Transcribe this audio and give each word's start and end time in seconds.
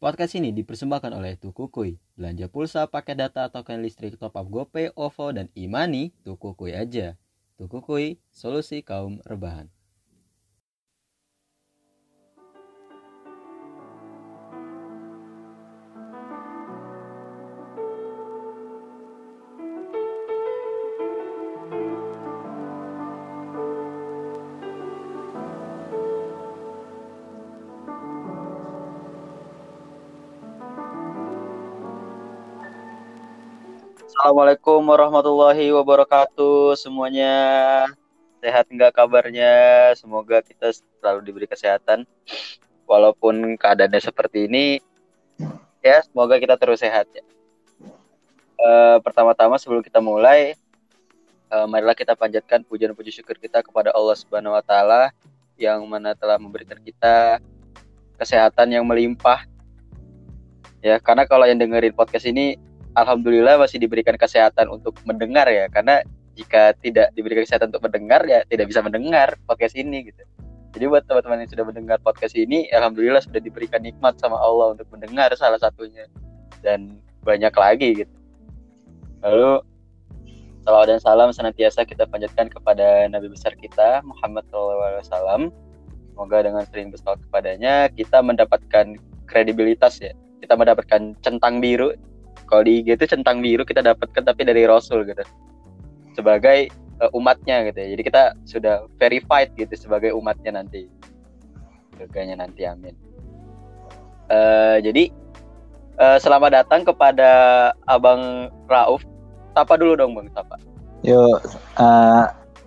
Podcast 0.00 0.32
ini 0.32 0.48
dipersembahkan 0.56 1.12
oleh 1.12 1.36
Tukukui. 1.36 2.00
Belanja 2.16 2.48
pulsa, 2.48 2.88
paket 2.88 3.20
data, 3.20 3.52
token 3.52 3.84
listrik, 3.84 4.16
top 4.16 4.32
up 4.32 4.48
GoPay, 4.48 4.96
OVO, 4.96 5.28
dan 5.28 5.52
Imani, 5.52 6.16
Tukukui 6.24 6.72
aja. 6.72 7.20
Tukukui, 7.60 8.16
solusi 8.32 8.80
kaum 8.80 9.20
rebahan. 9.28 9.68
Assalamualaikum 34.30 34.86
warahmatullahi 34.86 35.74
wabarakatuh 35.74 36.78
semuanya. 36.78 37.34
Sehat 38.38 38.70
enggak 38.70 38.94
kabarnya? 38.94 39.90
Semoga 39.98 40.38
kita 40.38 40.70
selalu 40.70 41.26
diberi 41.26 41.46
kesehatan. 41.50 42.06
Walaupun 42.86 43.58
keadaannya 43.58 43.98
seperti 43.98 44.46
ini, 44.46 44.78
ya 45.82 46.06
semoga 46.06 46.38
kita 46.38 46.54
terus 46.54 46.78
sehat 46.78 47.10
ya. 47.10 47.26
Uh, 48.54 49.02
pertama-tama 49.02 49.58
sebelum 49.58 49.82
kita 49.82 49.98
mulai, 49.98 50.54
uh, 51.50 51.66
marilah 51.66 51.98
kita 51.98 52.14
panjatkan 52.14 52.62
pujian 52.62 52.94
puji 52.94 53.10
syukur 53.10 53.34
kita 53.34 53.66
kepada 53.66 53.90
Allah 53.90 54.14
Subhanahu 54.14 54.54
Wa 54.54 54.62
Taala 54.62 55.10
yang 55.58 55.82
mana 55.90 56.14
telah 56.14 56.38
memberikan 56.38 56.78
kita 56.78 57.42
kesehatan 58.14 58.78
yang 58.78 58.86
melimpah. 58.86 59.42
Ya, 60.86 61.02
karena 61.02 61.26
kalau 61.26 61.50
yang 61.50 61.58
dengerin 61.58 61.90
podcast 61.90 62.30
ini 62.30 62.69
alhamdulillah 62.98 63.60
masih 63.60 63.78
diberikan 63.78 64.16
kesehatan 64.18 64.70
untuk 64.70 64.98
mendengar 65.06 65.46
ya 65.46 65.70
karena 65.70 66.02
jika 66.38 66.72
tidak 66.80 67.12
diberikan 67.12 67.44
kesehatan 67.44 67.68
untuk 67.74 67.84
mendengar 67.84 68.24
ya 68.24 68.40
tidak 68.48 68.70
bisa 68.70 68.80
mendengar 68.80 69.36
podcast 69.44 69.76
ini 69.76 70.08
gitu. 70.08 70.22
Jadi 70.70 70.84
buat 70.86 71.02
teman-teman 71.02 71.42
yang 71.42 71.50
sudah 71.50 71.66
mendengar 71.66 71.98
podcast 71.98 72.34
ini 72.38 72.70
alhamdulillah 72.70 73.18
sudah 73.18 73.42
diberikan 73.42 73.82
nikmat 73.82 74.14
sama 74.22 74.38
Allah 74.38 74.78
untuk 74.78 74.86
mendengar 74.94 75.34
salah 75.34 75.58
satunya. 75.58 76.06
Dan 76.62 77.02
banyak 77.26 77.50
lagi 77.52 78.06
gitu. 78.06 78.14
Lalu 79.20 79.60
salam 80.62 80.84
dan 80.86 81.00
salam 81.02 81.28
senantiasa 81.34 81.82
kita 81.84 82.06
panjatkan 82.06 82.46
kepada 82.48 83.10
Nabi 83.10 83.32
besar 83.32 83.52
kita 83.58 84.00
Muhammad 84.06 84.46
SAW 84.52 85.50
semoga 86.12 86.38
dengan 86.44 86.62
sering 86.68 86.92
bersalawat 86.92 87.20
kepadanya 87.28 87.88
kita 87.92 88.22
mendapatkan 88.22 88.94
kredibilitas 89.26 89.98
ya. 89.98 90.14
Kita 90.40 90.56
mendapatkan 90.56 91.18
centang 91.20 91.58
biru 91.60 91.92
kalau 92.50 92.66
di 92.66 92.82
IG 92.82 92.98
itu 92.98 93.06
centang 93.06 93.38
biru 93.38 93.62
kita 93.62 93.78
dapatkan 93.78 94.26
tapi 94.26 94.42
dari 94.42 94.66
Rasul 94.66 95.06
gitu 95.06 95.22
sebagai 96.18 96.66
uh, 96.98 97.10
umatnya 97.14 97.64
gitu 97.70 97.78
ya. 97.78 97.88
Jadi 97.96 98.02
kita 98.02 98.22
sudah 98.44 98.74
verified 98.98 99.54
gitu 99.54 99.72
sebagai 99.78 100.10
umatnya 100.12 100.58
nanti. 100.58 100.90
Surganya 101.96 102.42
nanti 102.42 102.66
amin. 102.66 102.92
Uh, 104.30 104.82
jadi 104.82 105.10
uh, 105.98 106.18
selamat 106.18 106.62
datang 106.62 106.82
kepada 106.82 107.30
Abang 107.86 108.52
Rauf. 108.66 109.06
Tapa 109.54 109.78
dulu 109.78 109.94
dong 109.98 110.14
Bang 110.14 110.30
Tapa. 110.34 110.58
Yo, 111.06 111.40
uh, 111.80 112.24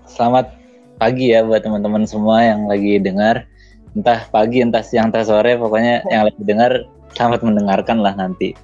selamat 0.10 0.52
pagi 0.98 1.32
ya 1.32 1.46
buat 1.46 1.64
teman-teman 1.64 2.08
semua 2.08 2.44
yang 2.44 2.66
lagi 2.66 3.00
dengar. 3.00 3.46
Entah 3.94 4.26
pagi, 4.34 4.58
entah 4.58 4.82
siang, 4.82 5.14
entah 5.14 5.22
sore, 5.22 5.54
pokoknya 5.54 6.02
yang 6.10 6.26
lagi 6.26 6.42
dengar 6.42 6.72
selamat 7.14 7.46
mendengarkan 7.46 8.02
lah 8.02 8.18
nanti. 8.18 8.58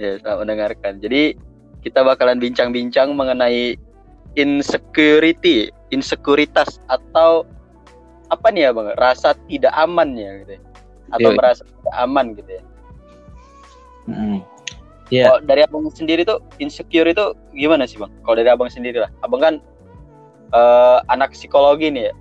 Ya, 0.00 0.16
selamat 0.16 0.48
mendengarkan. 0.48 0.92
Jadi 1.04 1.36
kita 1.84 2.00
bakalan 2.00 2.40
bincang-bincang 2.40 3.12
mengenai 3.12 3.76
insecurity, 4.32 5.68
insekuritas 5.92 6.80
atau 6.88 7.44
apa 8.32 8.48
nih 8.48 8.64
ya 8.64 8.70
bang? 8.72 8.96
Rasa 8.96 9.36
tidak 9.44 9.76
aman 9.76 10.16
ya 10.16 10.40
gitu, 10.40 10.52
ya? 10.56 10.60
atau 11.12 11.28
Yo. 11.28 11.36
merasa 11.36 11.62
tidak 11.68 11.94
aman 12.00 12.26
gitu 12.32 12.48
ya. 12.48 12.62
Hmm. 14.08 14.38
Yeah. 15.12 15.28
Kalau 15.28 15.38
dari 15.44 15.60
abang 15.68 15.92
sendiri 15.92 16.24
tuh 16.24 16.40
insecure 16.56 17.04
itu 17.04 17.36
gimana 17.52 17.84
sih 17.84 18.00
bang? 18.00 18.08
Kalau 18.24 18.36
dari 18.40 18.48
abang 18.48 18.72
sendiri 18.72 19.04
lah, 19.04 19.12
abang 19.20 19.44
kan 19.44 19.54
uh, 20.56 21.04
anak 21.12 21.36
psikologi 21.36 21.92
nih 21.92 22.08
ya, 22.08 22.14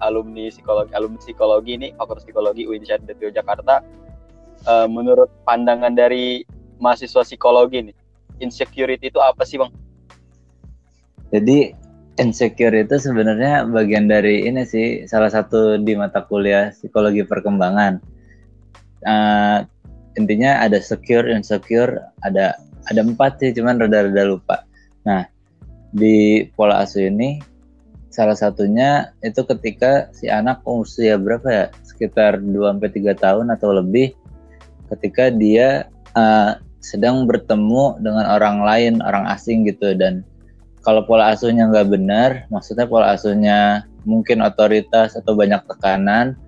alumni 0.00 0.48
psikologi, 0.48 0.96
alumni 0.96 1.20
psikologi 1.20 1.72
nih, 1.76 1.90
fakultas 2.00 2.24
psikologi 2.24 2.64
UIN 2.64 2.88
Syarif 2.88 3.20
Jakarta. 3.20 3.84
Uh, 4.64 4.88
menurut 4.90 5.28
pandangan 5.46 5.92
dari 5.94 6.42
mahasiswa 6.78 7.22
psikologi 7.22 7.90
nih. 7.90 7.96
Insecurity 8.38 9.10
itu 9.10 9.18
apa 9.18 9.42
sih, 9.42 9.58
Bang? 9.58 9.74
Jadi 11.28 11.74
insecure 12.18 12.74
itu 12.74 12.98
sebenarnya 12.98 13.68
bagian 13.70 14.10
dari 14.10 14.48
ini 14.50 14.66
sih 14.66 15.06
salah 15.06 15.30
satu 15.30 15.78
di 15.78 15.94
mata 15.94 16.26
kuliah 16.26 16.74
psikologi 16.74 17.22
perkembangan. 17.22 18.02
Uh, 19.06 19.62
intinya 20.18 20.58
ada 20.58 20.82
secure, 20.82 21.30
insecure, 21.30 22.02
ada 22.26 22.58
ada 22.90 23.00
empat 23.04 23.38
sih, 23.38 23.54
cuman 23.54 23.78
rada-rada 23.78 24.24
lupa. 24.26 24.66
Nah, 25.06 25.22
di 25.94 26.48
pola 26.58 26.82
asuh 26.82 27.06
ini 27.06 27.38
salah 28.10 28.34
satunya 28.34 29.14
itu 29.22 29.46
ketika 29.46 30.10
si 30.10 30.26
anak 30.26 30.64
usia 30.66 31.14
berapa 31.20 31.46
ya? 31.46 31.66
Sekitar 31.86 32.42
2 32.42 32.50
sampai 32.74 32.90
3 32.90 33.14
tahun 33.14 33.46
atau 33.54 33.70
lebih 33.70 34.16
ketika 34.90 35.30
dia 35.30 35.86
uh, 36.18 36.58
sedang 36.78 37.26
bertemu 37.26 37.98
dengan 37.98 38.26
orang 38.30 38.62
lain, 38.62 38.92
orang 39.02 39.26
asing 39.30 39.66
gitu 39.66 39.94
dan 39.98 40.22
kalau 40.86 41.04
pola 41.04 41.34
asuhnya 41.34 41.68
nggak 41.68 41.90
benar, 41.90 42.30
maksudnya 42.48 42.86
pola 42.88 43.12
asuhnya 43.12 43.84
mungkin 44.08 44.40
otoritas 44.40 45.18
atau 45.18 45.36
banyak 45.36 45.60
tekanan, 45.68 46.38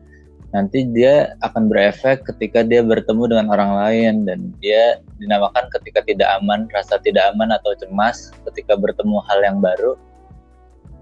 nanti 0.54 0.86
dia 0.86 1.34
akan 1.44 1.68
berefek 1.68 2.24
ketika 2.24 2.64
dia 2.64 2.80
bertemu 2.80 3.36
dengan 3.36 3.46
orang 3.52 3.72
lain 3.76 4.14
dan 4.24 4.54
dia 4.62 5.02
dinamakan 5.20 5.68
ketika 5.74 6.00
tidak 6.06 6.28
aman, 6.40 6.70
rasa 6.72 6.96
tidak 7.02 7.28
aman 7.34 7.52
atau 7.52 7.74
cemas 7.76 8.32
ketika 8.48 8.78
bertemu 8.78 9.18
hal 9.28 9.44
yang 9.44 9.58
baru 9.60 9.98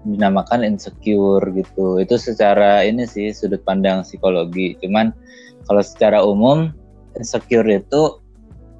dinamakan 0.03 0.63
insecure 0.63 1.43
gitu. 1.55 1.99
Itu 1.99 2.15
secara 2.19 2.83
ini 2.83 3.03
sih 3.07 3.31
sudut 3.35 3.63
pandang 3.63 4.03
psikologi. 4.03 4.75
Cuman 4.79 5.11
kalau 5.67 5.83
secara 5.83 6.23
umum 6.23 6.71
insecure 7.15 7.67
itu 7.67 8.21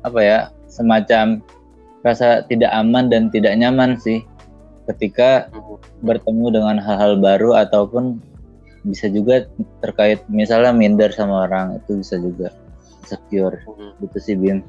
apa 0.08 0.20
ya 0.22 0.40
semacam 0.72 1.44
rasa 2.04 2.48
tidak 2.48 2.72
aman 2.72 3.12
dan 3.12 3.28
tidak 3.28 3.56
nyaman 3.60 4.00
sih 4.00 4.24
ketika 4.88 5.52
bertemu 6.02 6.56
dengan 6.56 6.76
hal-hal 6.80 7.20
baru 7.20 7.60
ataupun 7.60 8.24
bisa 8.88 9.12
juga 9.12 9.46
terkait 9.84 10.24
misalnya 10.32 10.72
minder 10.72 11.12
sama 11.12 11.46
orang 11.46 11.84
itu 11.84 12.00
bisa 12.00 12.16
juga 12.16 12.50
secure 13.04 13.60
hmm. 13.68 14.00
gitu 14.08 14.18
sih 14.18 14.36
Bim. 14.40 14.64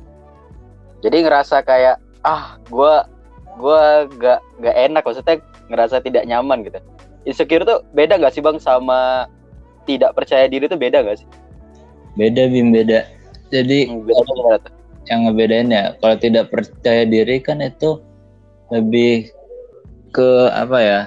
Jadi 1.01 1.25
ngerasa 1.25 1.63
kayak 1.63 2.03
ah 2.27 2.59
gue 2.69 2.95
gue 3.61 3.83
gak 4.19 4.41
gak 4.61 4.77
enak 4.77 5.03
maksudnya 5.07 5.37
ngerasa 5.71 6.03
tidak 6.03 6.27
nyaman 6.27 6.67
gitu. 6.67 6.83
Insecure 7.25 7.65
tuh 7.65 7.81
beda 7.95 8.19
gak 8.19 8.35
sih 8.35 8.43
bang 8.43 8.59
sama 8.59 9.31
tidak 9.87 10.13
percaya 10.19 10.51
diri 10.51 10.67
tuh 10.67 10.77
beda 10.77 11.07
gak 11.07 11.23
sih? 11.23 11.29
Beda 12.19 12.51
Bim 12.51 12.75
beda. 12.75 13.07
Jadi 13.55 13.89
hmm, 13.89 14.05
beda, 14.05 14.59
yang 15.09 15.27
ngebedain 15.27 15.73
ya 15.73 15.97
kalau 15.99 16.17
tidak 16.21 16.53
percaya 16.53 17.09
diri 17.09 17.41
kan 17.41 17.65
itu 17.65 18.03
lebih 18.69 19.33
ke 20.11 20.31
apa 20.53 20.79
ya 20.79 21.01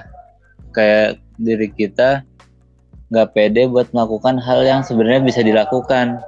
kayak 0.74 1.22
diri 1.38 1.68
kita 1.70 2.26
nggak 3.14 3.30
pede 3.36 3.70
buat 3.70 3.86
melakukan 3.94 4.42
hal 4.42 4.66
yang 4.66 4.82
sebenarnya 4.82 5.22
bisa 5.22 5.40
dilakukan. 5.44 6.18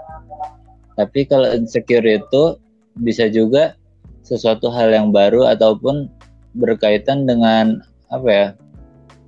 Tapi 0.94 1.26
kalau 1.28 1.50
insecure 1.52 2.04
itu 2.06 2.56
bisa 3.02 3.28
juga 3.28 3.76
sesuatu 4.22 4.70
hal 4.72 4.94
yang 4.94 5.10
baru 5.10 5.50
ataupun 5.50 6.08
berkaitan 6.56 7.28
dengan 7.28 7.84
apa 8.08 8.28
ya 8.30 8.46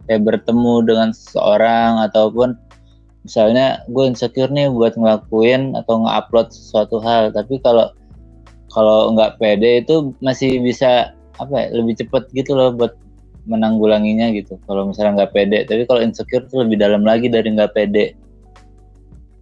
kayak 0.08 0.24
bertemu 0.24 0.74
dengan 0.86 1.08
seseorang 1.12 2.00
ataupun 2.08 2.56
misalnya 3.26 3.84
gue 3.92 4.04
insecure 4.08 4.48
nih 4.48 4.72
buat 4.72 4.96
ngelakuin 4.96 5.76
atau 5.76 6.06
nge-upload 6.06 6.48
sesuatu 6.48 6.96
hal. 7.02 7.34
Tapi 7.34 7.60
kalau 7.60 7.92
kalau 8.68 9.12
nggak 9.16 9.40
pede 9.40 9.84
itu 9.84 10.12
masih 10.20 10.60
bisa 10.60 11.12
apa 11.38 11.54
ya 11.54 11.66
lebih 11.72 11.98
cepat 12.04 12.28
gitu 12.34 12.52
loh 12.58 12.74
buat 12.74 12.92
menanggulanginya 13.48 14.28
gitu. 14.36 14.60
Kalau 14.68 14.92
misalnya 14.92 15.24
nggak 15.24 15.32
pede 15.32 15.58
tapi 15.64 15.88
kalau 15.88 16.04
insecure 16.04 16.44
itu 16.44 16.56
lebih 16.60 16.76
dalam 16.76 17.02
lagi 17.02 17.32
dari 17.32 17.48
nggak 17.48 17.72
pede. 17.72 18.12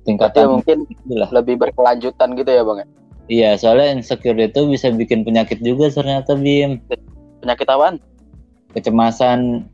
Tingkatnya 0.06 0.46
mungkin 0.46 0.86
itulah. 0.86 1.28
lebih 1.34 1.58
berkelanjutan 1.58 2.38
gitu 2.38 2.50
ya 2.50 2.62
bang 2.62 2.78
ya? 2.78 2.88
iya 3.26 3.50
soalnya 3.58 3.98
insecure 3.98 4.38
itu 4.38 4.70
bisa 4.70 4.94
bikin 4.94 5.26
penyakit 5.26 5.58
juga 5.58 5.90
ternyata 5.90 6.38
bim. 6.38 6.78
Penyakit 7.42 7.66
apaan? 7.66 7.98
Kecemasan 8.70 9.66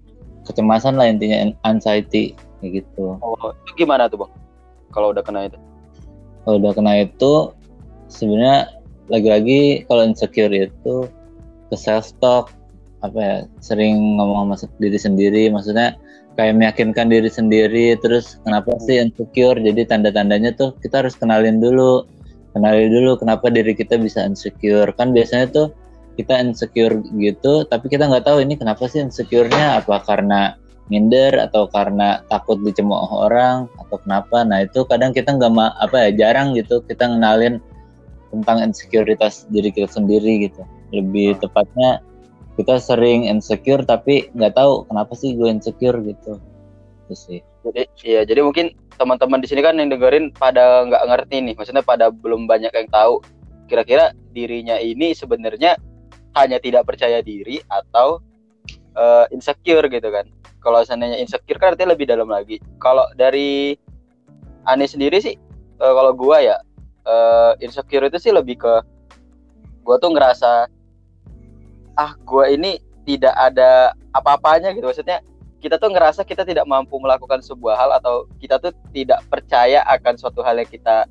kecemasan 0.48 0.96
lah 0.96 1.12
intinya 1.12 1.52
anxiety 1.68 2.32
gitu. 2.64 3.20
Oh 3.20 3.52
itu 3.68 3.84
gimana 3.84 4.08
tuh 4.08 4.24
bang? 4.24 4.32
Kalau 4.96 5.12
udah 5.12 5.20
kena 5.20 5.52
itu? 5.52 5.58
Kalau 6.48 6.56
udah 6.56 6.72
kena 6.72 6.92
itu 7.04 7.32
sebenarnya 8.08 8.81
lagi-lagi 9.12 9.84
kalau 9.86 10.08
insecure 10.08 10.50
itu 10.50 11.06
ke 11.68 11.76
self 11.76 12.16
talk 12.24 12.48
apa 13.04 13.18
ya 13.18 13.36
sering 13.60 14.16
ngomong 14.16 14.56
sama 14.56 14.72
diri 14.80 14.96
sendiri 14.96 15.52
maksudnya 15.52 16.00
kayak 16.36 16.56
meyakinkan 16.56 17.12
diri 17.12 17.28
sendiri 17.28 17.96
terus 18.00 18.40
kenapa 18.44 18.76
sih 18.84 19.00
insecure? 19.00 19.58
Jadi 19.60 19.84
tanda-tandanya 19.84 20.56
tuh 20.56 20.72
kita 20.80 21.04
harus 21.04 21.14
kenalin 21.16 21.60
dulu 21.60 22.08
kenalin 22.56 22.88
dulu 22.88 23.20
kenapa 23.20 23.52
diri 23.52 23.76
kita 23.76 24.00
bisa 24.00 24.24
insecure. 24.24 24.88
Kan 24.96 25.12
biasanya 25.12 25.52
tuh 25.52 25.66
kita 26.16 26.40
insecure 26.40 27.00
gitu 27.16 27.64
tapi 27.68 27.88
kita 27.88 28.08
nggak 28.08 28.24
tahu 28.28 28.44
ini 28.44 28.56
kenapa 28.56 28.88
sih 28.88 29.04
insecure-nya. 29.04 29.84
Apa 29.84 30.00
karena 30.08 30.56
minder 30.88 31.36
atau 31.40 31.68
karena 31.68 32.20
takut 32.28 32.60
dicemooh 32.64 33.28
orang 33.28 33.68
atau 33.76 33.96
kenapa? 34.00 34.44
Nah 34.44 34.64
itu 34.64 34.84
kadang 34.88 35.12
kita 35.12 35.36
nggak 35.36 35.52
apa 35.52 35.96
ya 36.08 36.10
jarang 36.16 36.56
gitu 36.56 36.80
kita 36.88 37.12
ngenalin 37.12 37.60
tentang 38.32 38.64
insekuritas 38.64 39.44
diri 39.52 39.68
kita 39.68 39.92
sendiri 39.92 40.48
gitu. 40.48 40.64
Lebih 40.96 41.38
tepatnya 41.44 42.00
kita 42.56 42.80
sering 42.80 43.28
insecure 43.28 43.84
tapi 43.84 44.28
nggak 44.32 44.56
tahu 44.56 44.88
kenapa 44.88 45.12
sih 45.12 45.36
gue 45.36 45.52
insecure 45.52 46.00
gitu. 46.00 46.40
Itu 47.06 47.14
sih. 47.14 47.40
Jadi 47.62 47.82
ya 48.02 48.24
jadi 48.24 48.40
mungkin 48.40 48.72
teman-teman 48.96 49.44
di 49.44 49.48
sini 49.48 49.60
kan 49.60 49.76
yang 49.76 49.92
dengerin 49.92 50.32
pada 50.32 50.88
nggak 50.88 51.04
ngerti 51.04 51.36
nih. 51.44 51.54
Maksudnya 51.54 51.84
pada 51.84 52.08
belum 52.08 52.48
banyak 52.48 52.72
yang 52.72 52.88
tahu 52.88 53.20
kira-kira 53.68 54.16
dirinya 54.32 54.80
ini 54.80 55.12
sebenarnya 55.12 55.76
hanya 56.32 56.56
tidak 56.60 56.88
percaya 56.88 57.20
diri 57.20 57.60
atau 57.68 58.20
uh, 58.96 59.28
insecure 59.32 59.84
gitu 59.88 60.08
kan. 60.08 60.28
Kalau 60.62 60.80
seandainya 60.84 61.20
insecure 61.20 61.60
kan 61.60 61.76
artinya 61.76 61.92
lebih 61.92 62.08
dalam 62.08 62.28
lagi. 62.28 62.56
Kalau 62.80 63.04
dari 63.16 63.76
Ani 64.62 64.86
sendiri 64.86 65.18
sih 65.18 65.34
uh, 65.82 65.92
kalau 65.92 66.14
gua 66.14 66.38
ya 66.38 66.56
uh, 67.06 67.52
insecure 67.62 68.06
itu 68.06 68.18
sih 68.18 68.32
lebih 68.34 68.60
ke 68.60 68.74
gua 69.82 69.98
tuh 69.98 70.14
ngerasa 70.14 70.70
ah 71.96 72.12
gue 72.16 72.44
ini 72.56 72.80
tidak 73.04 73.34
ada 73.36 73.92
apa-apanya 74.14 74.72
gitu. 74.72 74.88
Maksudnya 74.88 75.20
kita 75.62 75.78
tuh 75.78 75.94
ngerasa 75.94 76.26
kita 76.26 76.42
tidak 76.42 76.66
mampu 76.66 76.98
melakukan 76.98 77.38
sebuah 77.44 77.78
hal 77.78 77.90
atau 78.02 78.26
kita 78.42 78.58
tuh 78.58 78.74
tidak 78.90 79.22
percaya 79.30 79.84
akan 79.86 80.18
suatu 80.18 80.42
hal 80.42 80.58
yang 80.58 80.70
kita 80.70 81.06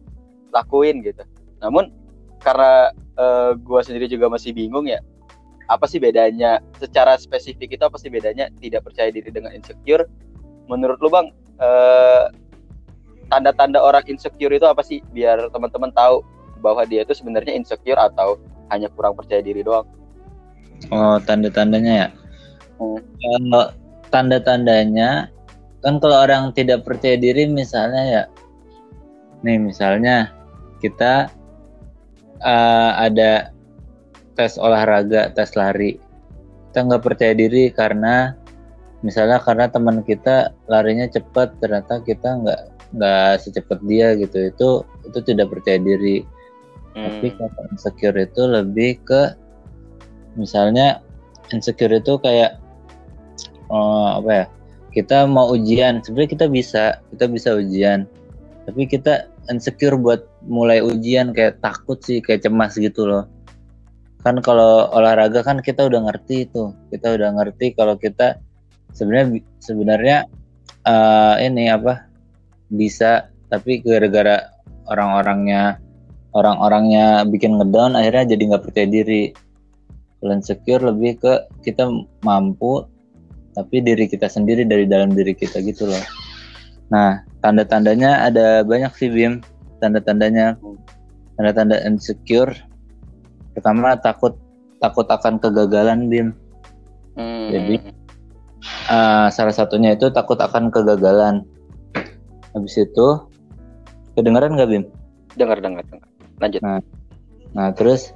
lakuin 0.52 1.00
gitu. 1.06 1.24
Namun 1.64 1.94
karena 2.42 2.92
uh, 3.22 3.54
eh, 3.54 3.62
gue 3.62 3.82
sendiri 3.86 4.10
juga 4.10 4.26
masih 4.26 4.50
bingung 4.50 4.90
ya 4.90 4.98
apa 5.70 5.86
sih 5.86 6.02
bedanya 6.02 6.60
secara 6.82 7.16
spesifik 7.16 7.80
itu 7.80 7.84
apa 7.86 7.96
sih 7.96 8.12
bedanya 8.12 8.52
tidak 8.60 8.84
percaya 8.84 9.08
diri 9.08 9.32
dengan 9.32 9.56
insecure? 9.56 10.04
Menurut 10.68 11.00
lu 11.00 11.08
bang 11.08 11.32
uh, 11.64 12.28
tanda-tanda 13.32 13.80
orang 13.80 14.04
insecure 14.12 14.52
itu 14.52 14.68
apa 14.68 14.84
sih 14.84 15.00
biar 15.16 15.48
teman-teman 15.56 15.90
tahu 15.96 16.20
bahwa 16.60 16.84
dia 16.84 17.08
itu 17.08 17.16
sebenarnya 17.16 17.56
insecure 17.56 17.98
atau 17.98 18.38
hanya 18.70 18.92
kurang 18.92 19.16
percaya 19.16 19.40
diri 19.40 19.64
doang 19.64 19.88
Oh, 20.90 21.22
tanda-tandanya 21.22 21.94
ya. 21.94 22.08
Hmm. 22.82 22.98
Kalau 23.22 23.66
tanda-tandanya 24.10 25.30
kan 25.86 26.02
kalau 26.02 26.26
orang 26.26 26.50
tidak 26.58 26.82
percaya 26.82 27.18
diri 27.18 27.46
misalnya 27.50 28.04
ya 28.06 28.24
nih 29.42 29.58
misalnya 29.58 30.30
kita 30.78 31.30
uh, 32.42 32.92
ada 32.98 33.54
tes 34.34 34.58
olahraga, 34.58 35.30
tes 35.38 35.54
lari. 35.54 36.02
Kita 36.72 36.88
nggak 36.88 37.04
percaya 37.04 37.34
diri 37.38 37.70
karena 37.70 38.34
misalnya 39.06 39.38
karena 39.42 39.70
teman 39.70 40.02
kita 40.02 40.56
larinya 40.66 41.06
cepat 41.10 41.58
ternyata 41.62 42.02
kita 42.02 42.42
nggak 42.42 42.62
nggak 42.96 43.42
secepat 43.44 43.80
dia 43.88 44.14
gitu. 44.20 44.52
Itu 44.52 44.70
itu 45.08 45.20
tidak 45.24 45.52
percaya 45.52 45.80
diri. 45.80 46.24
Hmm. 46.92 47.08
tapi 47.08 47.32
kalau 47.40 47.64
insecure 47.72 48.20
itu 48.20 48.42
lebih 48.52 49.00
ke 49.08 49.32
misalnya 50.36 51.00
insecure 51.56 51.96
itu 51.96 52.20
kayak 52.20 52.60
uh, 53.72 54.20
apa 54.20 54.32
ya 54.32 54.46
kita 54.92 55.24
mau 55.24 55.56
ujian. 55.56 56.04
Sebenarnya 56.04 56.32
kita 56.36 56.46
bisa 56.52 56.84
kita 57.16 57.26
bisa 57.32 57.56
ujian. 57.56 58.04
Tapi 58.68 58.86
kita 58.92 59.32
insecure 59.48 59.96
buat 59.96 60.28
mulai 60.46 60.84
ujian 60.84 61.32
kayak 61.32 61.64
takut 61.64 61.98
sih 62.04 62.20
kayak 62.20 62.44
cemas 62.44 62.76
gitu 62.76 63.08
loh. 63.08 63.24
Kan 64.22 64.44
kalau 64.44 64.92
olahraga 64.92 65.42
kan 65.42 65.64
kita 65.64 65.88
udah 65.88 66.12
ngerti 66.12 66.46
itu 66.46 66.76
kita 66.94 67.16
udah 67.18 67.40
ngerti 67.40 67.74
kalau 67.74 67.98
kita 67.98 68.38
sebenarnya 68.94 69.42
sebenarnya 69.64 70.18
uh, 70.86 71.36
ini 71.42 71.72
apa 71.72 72.11
bisa 72.72 73.28
tapi 73.52 73.84
gara-gara 73.84 74.48
orang-orangnya 74.88 75.78
orang-orangnya 76.32 77.28
bikin 77.28 77.60
ngedown 77.60 78.00
akhirnya 78.00 78.36
jadi 78.36 78.44
nggak 78.52 78.64
percaya 78.64 78.88
diri. 78.88 79.24
Kalau 80.22 80.38
insecure 80.38 80.84
lebih 80.86 81.18
ke 81.20 81.34
kita 81.66 81.90
mampu 82.22 82.86
tapi 83.52 83.84
diri 83.84 84.08
kita 84.08 84.32
sendiri 84.32 84.64
dari 84.64 84.88
dalam 84.88 85.12
diri 85.12 85.36
kita 85.36 85.60
gitu 85.60 85.90
loh. 85.90 86.04
Nah 86.94 87.26
tanda-tandanya 87.44 88.32
ada 88.32 88.64
banyak 88.64 88.94
sih 88.96 89.12
Bim. 89.12 89.44
Tanda-tandanya 89.84 90.56
tanda-tanda 91.36 91.82
insecure. 91.84 92.54
Pertama 93.52 94.00
takut 94.00 94.38
takut 94.80 95.06
akan 95.10 95.42
kegagalan 95.42 96.08
Bim. 96.08 96.30
Hmm. 97.12 97.52
jadi 97.52 97.92
uh, 98.88 99.28
salah 99.28 99.52
satunya 99.52 100.00
itu 100.00 100.08
takut 100.16 100.40
akan 100.40 100.72
kegagalan 100.72 101.44
habis 102.56 102.76
itu 102.80 103.08
kedengaran 104.16 104.56
nggak 104.56 104.70
Bim? 104.70 104.84
Dengar 105.36 105.58
dengar 105.64 105.84
dengar. 105.88 106.10
Lanjut. 106.40 106.62
Nah 106.64 106.80
nah 107.52 107.70
terus 107.76 108.16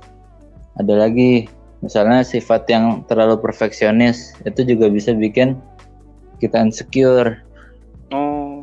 ada 0.80 0.96
lagi. 0.96 1.48
Misalnya 1.84 2.26
sifat 2.26 2.66
yang 2.66 3.06
terlalu 3.06 3.38
perfeksionis 3.38 4.34
itu 4.42 4.66
juga 4.66 4.90
bisa 4.90 5.14
bikin 5.14 5.60
kita 6.42 6.58
insecure. 6.58 7.42
Oh. 8.14 8.62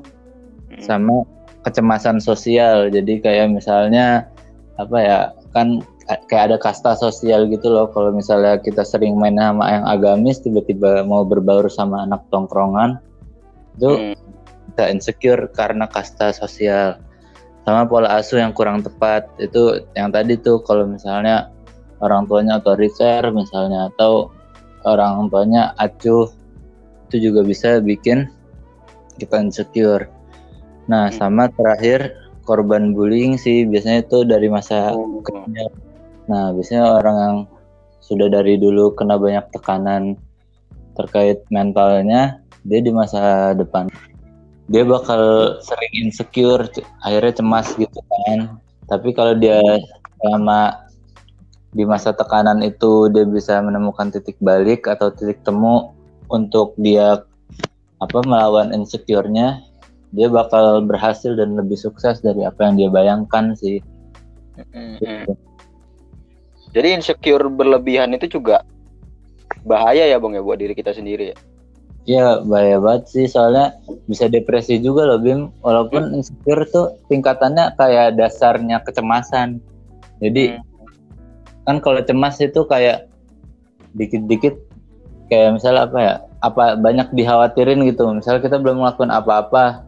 sama 0.82 1.22
kecemasan 1.62 2.19
sosial. 2.19 2.90
Jadi 2.90 3.22
kayak 3.22 3.54
misalnya 3.54 4.26
apa 4.80 4.98
ya 4.98 5.19
kan 5.54 5.84
kayak 6.26 6.50
ada 6.50 6.56
kasta 6.58 6.98
sosial 6.98 7.46
gitu 7.46 7.70
loh. 7.70 7.86
Kalau 7.94 8.10
misalnya 8.10 8.58
kita 8.58 8.82
sering 8.82 9.14
main 9.14 9.38
sama 9.38 9.70
yang 9.70 9.84
agamis 9.86 10.42
tiba-tiba 10.42 11.06
mau 11.06 11.22
berbaur 11.22 11.70
sama 11.70 12.02
anak 12.02 12.24
tongkrongan 12.34 12.98
itu 13.78 13.90
hmm. 14.12 14.31
Kita 14.72 14.88
insecure 14.88 15.52
karena 15.52 15.84
kasta 15.84 16.32
sosial 16.32 16.96
sama 17.62 17.86
pola 17.86 18.19
asuh 18.19 18.40
yang 18.42 18.56
kurang 18.56 18.80
tepat 18.80 19.28
itu 19.38 19.84
yang 19.94 20.10
tadi 20.10 20.34
tuh 20.40 20.64
kalau 20.64 20.88
misalnya 20.88 21.52
orang 22.02 22.26
tuanya 22.26 22.58
otoriter 22.58 23.22
misalnya 23.31 23.93
atau 23.94 24.32
orang 24.82 25.31
tuanya 25.31 25.76
acuh 25.79 26.26
itu 27.06 27.31
juga 27.31 27.44
bisa 27.44 27.79
bikin 27.79 28.26
kita 29.20 29.38
insecure. 29.38 30.08
Nah, 30.88 31.12
hmm. 31.12 31.17
sama 31.20 31.46
terakhir 31.52 32.17
korban 32.43 32.96
bullying 32.96 33.38
sih 33.38 33.69
biasanya 33.69 34.02
itu 34.02 34.24
dari 34.26 34.48
masa 34.50 34.96
oh. 34.96 35.22
kecil. 35.22 35.70
Nah, 36.26 36.50
biasanya 36.56 36.98
orang 36.98 37.17
yang 37.20 37.36
sudah 38.02 38.26
dari 38.26 38.58
dulu 38.58 38.96
kena 38.98 39.20
banyak 39.20 39.44
tekanan 39.55 40.19
terkait 40.98 41.44
mentalnya, 41.52 42.43
dia 42.67 42.81
di 42.82 42.91
masa 42.91 43.55
depan 43.55 43.86
dia 44.72 44.88
bakal 44.88 45.55
sering 45.60 45.93
insecure, 46.00 46.64
akhirnya 47.05 47.44
cemas 47.44 47.76
gitu 47.76 48.00
kan. 48.08 48.56
Tapi 48.88 49.12
kalau 49.12 49.36
dia 49.36 49.60
selama 50.17 50.88
di 51.76 51.84
masa 51.84 52.17
tekanan 52.17 52.64
itu 52.64 53.12
dia 53.12 53.29
bisa 53.29 53.60
menemukan 53.60 54.08
titik 54.08 54.41
balik 54.41 54.88
atau 54.88 55.12
titik 55.12 55.44
temu 55.44 55.93
untuk 56.32 56.72
dia 56.81 57.20
apa 58.00 58.19
melawan 58.24 58.72
insecure-nya 58.72 59.60
dia 60.12 60.29
bakal 60.29 60.84
berhasil 60.84 61.32
dan 61.36 61.56
lebih 61.56 61.76
sukses 61.76 62.20
dari 62.20 62.44
apa 62.44 62.69
yang 62.69 62.74
dia 62.81 62.88
bayangkan 62.88 63.52
sih. 63.56 63.81
Jadi 66.72 66.88
insecure 66.96 67.48
berlebihan 67.52 68.12
itu 68.17 68.41
juga 68.41 68.64
bahaya 69.69 70.08
ya 70.08 70.17
bang 70.17 70.41
ya 70.41 70.43
buat 70.44 70.56
diri 70.60 70.72
kita 70.72 70.96
sendiri 70.96 71.32
ya. 71.32 71.36
Iya 72.02 72.42
bahaya 72.42 72.82
banget 72.82 73.02
sih 73.14 73.26
soalnya 73.30 73.78
bisa 74.10 74.26
depresi 74.26 74.82
juga 74.82 75.06
loh 75.06 75.22
Bim. 75.22 75.54
Walaupun 75.62 76.18
insecure 76.18 76.66
tuh 76.66 76.98
tingkatannya 77.06 77.78
kayak 77.78 78.18
dasarnya 78.18 78.82
kecemasan. 78.82 79.62
Jadi 80.18 80.58
hmm. 80.58 80.62
kan 81.62 81.78
kalau 81.78 82.02
cemas 82.02 82.42
itu 82.42 82.66
kayak 82.66 83.06
dikit-dikit 83.94 84.58
kayak 85.30 85.62
misalnya 85.62 85.86
apa 85.86 85.98
ya 86.02 86.14
apa 86.42 86.64
banyak 86.74 87.06
dikhawatirin 87.14 87.86
gitu. 87.86 88.02
Misalnya 88.10 88.42
kita 88.42 88.58
belum 88.58 88.82
melakukan 88.82 89.14
apa-apa. 89.14 89.86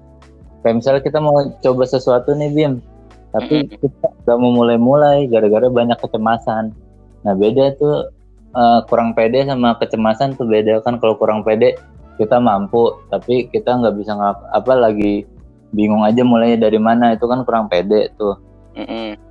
Kayak 0.63 0.75
misalnya 0.81 1.03
kita 1.03 1.19
mau 1.19 1.43
coba 1.59 1.83
sesuatu 1.83 2.31
nih 2.39 2.51
Bim. 2.55 2.79
Tapi 3.35 3.67
kita 3.75 4.07
nggak 4.23 4.39
mau 4.39 4.55
mulai-mulai 4.55 5.27
gara-gara 5.27 5.67
banyak 5.67 5.99
kecemasan. 5.99 6.71
Nah 7.27 7.35
beda 7.35 7.75
tuh 7.75 8.07
uh, 8.55 8.87
kurang 8.87 9.19
pede 9.19 9.43
sama 9.43 9.75
kecemasan 9.83 10.39
tuh 10.39 10.47
beda. 10.47 10.79
Kan 10.87 11.03
kalau 11.03 11.19
kurang 11.19 11.43
pede 11.43 11.75
kita 12.21 12.39
mampu 12.39 12.95
tapi 13.11 13.51
kita 13.51 13.75
nggak 13.75 13.95
bisa 13.99 14.15
ngap 14.15 14.39
apa 14.55 14.73
lagi 14.77 15.27
bingung 15.75 16.07
aja 16.07 16.23
mulainya 16.23 16.71
dari 16.71 16.79
mana. 16.79 17.15
Itu 17.15 17.27
kan 17.27 17.43
kurang 17.43 17.67
pede 17.67 18.15
tuh. 18.19 18.39
Mm 18.75 18.87
-hmm 18.87 19.25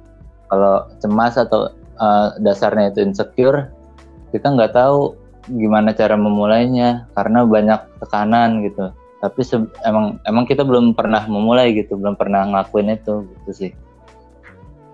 kalau 0.53 0.85
cemas 1.01 1.33
atau 1.33 1.73
uh, 1.97 2.37
dasarnya 2.37 2.93
itu 2.93 3.01
insecure 3.01 3.73
kita 4.29 4.53
nggak 4.53 4.77
tahu 4.77 5.17
gimana 5.49 5.97
cara 5.97 6.13
memulainya 6.13 7.09
karena 7.17 7.41
banyak 7.41 7.81
tekanan 8.05 8.61
gitu. 8.61 8.93
Tapi 9.17 9.39
emang 9.87 10.21
emang 10.29 10.45
kita 10.45 10.61
belum 10.61 10.93
pernah 10.93 11.25
memulai 11.25 11.73
gitu 11.73 11.97
belum 11.97 12.13
pernah 12.13 12.45
ngelakuin 12.45 12.93
itu 12.93 13.25
gitu 13.25 13.49
sih. 13.51 13.71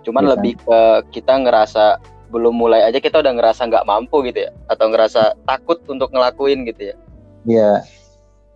Cuman 0.07 0.25
ya, 0.25 0.29
lebih 0.37 0.53
ke 0.63 0.79
kita 1.19 1.35
ngerasa 1.43 1.99
belum 2.29 2.55
mulai 2.55 2.85
aja 2.85 3.01
kita 3.01 3.19
udah 3.19 3.33
ngerasa 3.35 3.67
nggak 3.67 3.87
mampu 3.89 4.21
gitu 4.29 4.47
ya 4.47 4.51
atau 4.69 4.85
ngerasa 4.87 5.33
takut 5.49 5.81
untuk 5.89 6.13
ngelakuin 6.13 6.61
gitu 6.69 6.93
ya 6.93 6.95
iya. 7.45 7.83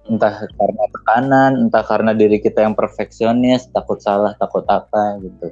Entah 0.03 0.35
karena 0.35 0.83
tekanan 0.91 1.51
entah 1.67 1.83
karena 1.87 2.11
diri 2.11 2.35
kita 2.43 2.59
yang 2.67 2.75
perfeksionis 2.75 3.71
takut 3.71 4.03
salah 4.03 4.35
takut 4.35 4.67
apa 4.67 5.15
gitu. 5.23 5.47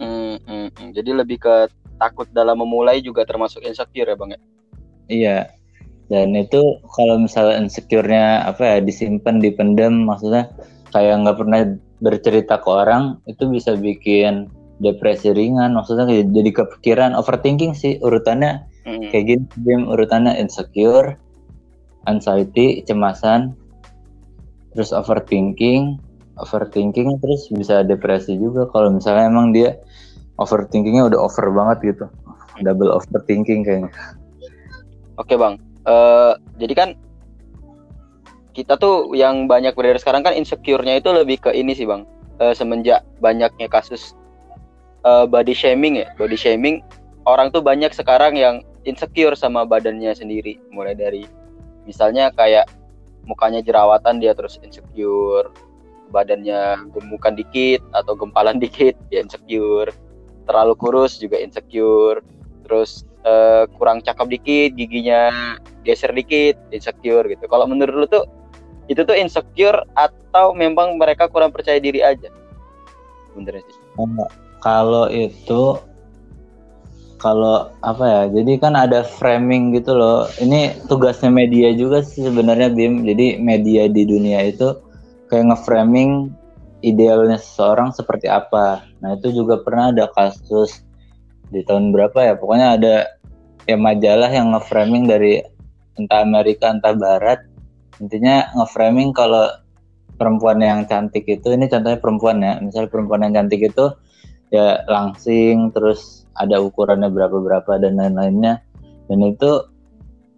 Hmm, 0.00 0.36
hmm. 0.44 0.96
jadi 0.96 1.16
lebih 1.24 1.40
ke 1.40 1.68
takut 2.00 2.28
dalam 2.32 2.60
memulai 2.60 3.04
juga 3.04 3.24
termasuk 3.28 3.60
insecure 3.64 4.08
ya 4.08 4.16
bang 4.16 4.30
ya? 4.36 4.40
Iya. 5.08 5.38
Dan 6.10 6.34
itu 6.34 6.60
kalau 6.90 7.22
misalnya 7.22 7.62
insecure-nya 7.62 8.42
apa 8.42 8.66
ya 8.66 8.76
disimpan 8.82 9.38
dipendam 9.38 10.04
maksudnya 10.04 10.50
kayak 10.90 11.22
nggak 11.22 11.38
pernah 11.38 11.60
bercerita 12.02 12.58
ke 12.58 12.68
orang 12.68 13.22
itu 13.30 13.46
bisa 13.46 13.78
bikin 13.78 14.50
depresi 14.80 15.30
ringan 15.30 15.76
maksudnya 15.76 16.08
jadi 16.08 16.50
kepikiran 16.50 17.16
overthinking 17.16 17.72
sih 17.72 17.96
urutannya. 18.00 18.66
Hmm. 18.80 19.12
kayak 19.12 19.36
gini 19.36 19.84
urutannya 19.92 20.40
insecure 20.40 21.20
anxiety 22.08 22.80
cemasan 22.86 23.52
terus 24.72 24.94
overthinking. 24.94 25.98
Overthinking 26.40 27.20
terus 27.20 27.52
bisa 27.52 27.84
depresi 27.84 28.38
juga. 28.40 28.64
Kalau 28.72 28.88
misalnya 28.88 29.28
emang 29.28 29.52
dia 29.52 29.76
overthinkingnya 30.40 31.12
udah 31.12 31.20
over 31.20 31.52
banget 31.52 31.92
gitu. 31.92 32.06
Double 32.64 32.92
overthinking 32.92 33.60
kayaknya. 33.64 33.92
Oke 35.20 35.36
bang. 35.36 35.60
Uh, 35.84 36.32
jadi 36.56 36.72
kan 36.76 36.88
kita 38.56 38.80
tuh 38.80 39.12
yang 39.12 39.44
banyak 39.48 39.76
beredar 39.76 40.00
sekarang 40.00 40.24
kan 40.24 40.32
insecure-nya 40.32 41.00
itu 41.00 41.12
lebih 41.12 41.44
ke 41.44 41.52
ini 41.52 41.76
sih 41.76 41.84
bang. 41.84 42.08
Uh, 42.40 42.56
semenjak 42.56 43.04
banyaknya 43.20 43.68
kasus 43.68 44.16
uh, 45.04 45.28
body 45.28 45.52
shaming 45.52 46.00
ya. 46.00 46.08
Body 46.16 46.40
shaming 46.40 46.80
orang 47.28 47.52
tuh 47.52 47.60
banyak 47.60 47.92
sekarang 47.92 48.36
yang 48.36 48.64
insecure 48.88 49.36
sama 49.36 49.68
badannya 49.68 50.16
sendiri. 50.16 50.56
Mulai 50.72 50.96
dari 50.96 51.22
misalnya 51.88 52.32
kayak 52.34 52.68
mukanya 53.24 53.60
jerawatan 53.60 54.18
dia 54.18 54.32
terus 54.32 54.56
insecure 54.64 55.52
badannya 56.10 56.90
gemukan 56.90 57.38
dikit 57.38 57.80
atau 57.94 58.18
gempalan 58.18 58.58
dikit 58.64 58.98
dia 59.08 59.22
insecure. 59.24 59.94
Terlalu 60.44 60.74
kurus 60.76 61.16
juga 61.22 61.38
insecure. 61.38 62.20
Terus 62.66 63.06
uh, 63.22 63.66
kurang 63.78 64.02
cakep 64.02 64.26
dikit 64.38 64.70
giginya 64.76 65.30
geser 65.86 66.10
dikit 66.12 66.58
insecure 66.74 67.24
gitu. 67.30 67.46
Kalau 67.46 67.64
menurut 67.70 67.94
lu 67.94 68.06
tuh 68.10 68.26
itu 68.90 69.06
tuh 69.06 69.14
insecure 69.14 69.86
atau 69.94 70.50
memang 70.50 70.98
mereka 70.98 71.30
kurang 71.30 71.54
percaya 71.54 71.78
diri 71.78 72.02
aja? 72.02 72.28
Sebenarnya 73.30 73.62
sih? 73.70 73.78
Kalau 74.60 75.06
itu 75.08 75.78
kalau 77.20 77.68
apa 77.84 78.04
ya 78.08 78.22
jadi 78.40 78.56
kan 78.56 78.72
ada 78.72 79.04
framing 79.04 79.76
gitu 79.76 79.92
loh. 79.92 80.24
Ini 80.40 80.88
tugasnya 80.88 81.28
media 81.28 81.68
juga 81.76 82.00
sih 82.00 82.24
sebenarnya 82.24 82.72
Bim. 82.72 83.04
Jadi 83.04 83.36
media 83.36 83.86
di 83.92 84.08
dunia 84.08 84.40
itu 84.48 84.72
kayak 85.28 85.52
ngeframing 85.52 86.32
idealnya 86.80 87.36
seseorang 87.36 87.92
seperti 87.92 88.26
apa. 88.26 88.88
Nah 89.04 89.20
itu 89.20 89.36
juga 89.36 89.60
pernah 89.60 89.92
ada 89.92 90.08
kasus 90.08 90.80
di 91.52 91.60
tahun 91.60 91.92
berapa 91.92 92.16
ya? 92.24 92.34
Pokoknya 92.40 92.68
ada 92.80 92.94
ya 93.68 93.76
majalah 93.76 94.32
yang 94.32 94.56
ngeframing 94.56 95.04
dari 95.04 95.44
entah 96.00 96.24
Amerika 96.24 96.72
entah 96.72 96.96
Barat. 96.96 97.44
Intinya 98.00 98.48
ngeframing 98.56 99.12
kalau 99.12 99.44
perempuan 100.16 100.60
yang 100.64 100.88
cantik 100.88 101.28
itu 101.28 101.52
ini 101.52 101.68
contohnya 101.68 101.96
perempuan 101.96 102.44
ya 102.44 102.60
misalnya 102.60 102.92
perempuan 102.92 103.24
yang 103.24 103.40
cantik 103.40 103.72
itu 103.72 103.88
ya 104.52 104.84
langsing 104.84 105.72
terus 105.72 106.19
ada 106.40 106.56
ukurannya 106.58 107.12
berapa 107.12 107.36
berapa 107.36 107.76
dan 107.76 108.00
lain-lainnya. 108.00 108.64
Dan 109.12 109.20
itu 109.26 109.68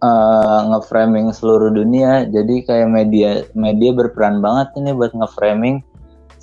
uh, 0.03 0.59
ngeframing 0.69 1.31
seluruh 1.31 1.71
dunia. 1.71 2.27
Jadi 2.27 2.67
kayak 2.67 2.89
media 2.91 3.47
media 3.55 3.95
berperan 3.95 4.43
banget 4.43 4.75
ini 4.77 4.91
buat 4.91 5.15
ngeframing 5.15 5.79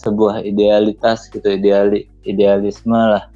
sebuah 0.00 0.40
idealitas 0.48 1.28
gitu 1.28 1.44
ideali 1.44 2.08
idealisme 2.24 2.96
lah. 2.96 3.28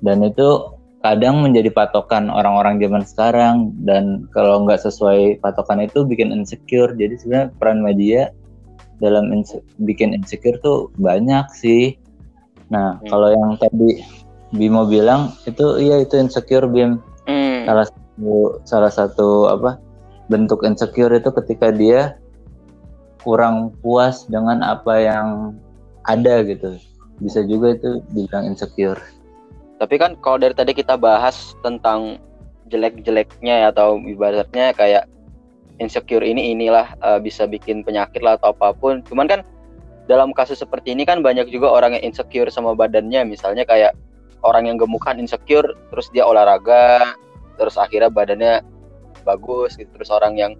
Dan 0.00 0.24
itu 0.24 0.72
kadang 1.04 1.42
menjadi 1.44 1.68
patokan 1.68 2.32
orang-orang 2.32 2.80
zaman 2.80 3.04
sekarang. 3.04 3.76
Dan 3.84 4.26
kalau 4.32 4.64
nggak 4.64 4.80
sesuai 4.80 5.44
patokan 5.44 5.84
itu 5.84 6.02
bikin 6.08 6.32
insecure. 6.32 6.96
Jadi 6.96 7.14
sebenarnya 7.20 7.48
peran 7.60 7.84
media 7.84 8.32
dalam 9.02 9.34
inse 9.34 9.58
bikin 9.82 10.14
insecure 10.14 10.56
tuh 10.62 10.88
banyak 10.96 11.44
sih. 11.52 11.98
Nah 12.70 12.96
hmm. 13.02 13.10
kalau 13.10 13.28
yang 13.34 13.52
tadi 13.58 14.00
Bimo 14.52 14.84
bilang 14.84 15.32
itu 15.48 15.80
iya 15.80 16.00
itu 16.04 16.20
insecure 16.20 16.68
Bim 16.68 17.00
hmm. 17.28 17.64
salah 17.64 17.86
satu 17.88 18.32
salah 18.68 18.92
satu 18.92 19.28
apa 19.48 19.80
bentuk 20.28 20.62
insecure 20.62 21.12
itu 21.12 21.32
ketika 21.42 21.72
dia 21.72 22.20
kurang 23.24 23.72
puas 23.80 24.28
dengan 24.28 24.60
apa 24.60 24.98
yang 25.00 25.56
ada 26.04 26.44
gitu 26.44 26.76
bisa 27.22 27.40
juga 27.46 27.74
itu 27.74 28.04
dibilang 28.12 28.52
insecure 28.52 29.00
tapi 29.82 29.98
kan 29.98 30.14
kalau 30.22 30.38
dari 30.38 30.54
tadi 30.54 30.78
kita 30.78 30.94
bahas 30.94 31.58
tentang 31.66 32.22
jelek-jeleknya 32.70 33.66
ya, 33.66 33.68
atau 33.74 33.98
ibaratnya 33.98 34.70
kayak 34.72 35.10
insecure 35.82 36.22
ini 36.22 36.54
inilah 36.54 36.94
uh, 37.02 37.18
bisa 37.18 37.50
bikin 37.50 37.82
penyakit 37.82 38.22
lah 38.22 38.38
atau 38.38 38.54
apa 38.54 38.70
pun. 38.78 39.02
Cuman 39.02 39.26
kan 39.26 39.40
dalam 40.06 40.30
kasus 40.30 40.62
seperti 40.62 40.94
ini 40.94 41.02
kan 41.02 41.18
banyak 41.18 41.50
juga 41.50 41.74
orang 41.74 41.98
yang 41.98 42.14
insecure 42.14 42.46
sama 42.46 42.78
badannya, 42.78 43.26
misalnya 43.26 43.66
kayak 43.66 43.98
orang 44.42 44.70
yang 44.70 44.76
gemukan 44.78 45.18
insecure, 45.18 45.74
terus 45.90 46.06
dia 46.10 46.26
olahraga, 46.26 47.14
terus 47.56 47.78
akhirnya 47.78 48.10
badannya 48.10 48.54
bagus 49.22 49.78
gitu. 49.78 49.90
Terus 49.94 50.10
orang 50.10 50.34
yang 50.38 50.52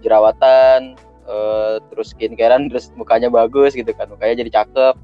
jerawatan, 0.00 0.96
uh, 1.28 1.80
terus 1.92 2.12
skincarean, 2.16 2.72
terus 2.72 2.92
mukanya 2.96 3.28
bagus 3.28 3.76
gitu 3.76 3.92
kan, 3.92 4.08
mukanya 4.08 4.40
jadi 4.44 4.64
cakep 4.64 4.96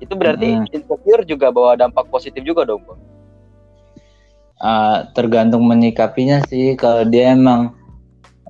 itu 0.00 0.12
berarti 0.12 0.48
hmm. 0.52 0.76
insecure 0.76 1.24
juga 1.24 1.48
bawa 1.48 1.76
dampak 1.78 2.08
positif 2.12 2.44
juga 2.44 2.68
dong 2.68 2.84
bang 2.84 3.00
uh, 4.60 4.98
tergantung 5.16 5.64
menyikapinya 5.64 6.44
sih 6.48 6.76
kalau 6.76 7.08
dia 7.08 7.32
emang 7.32 7.72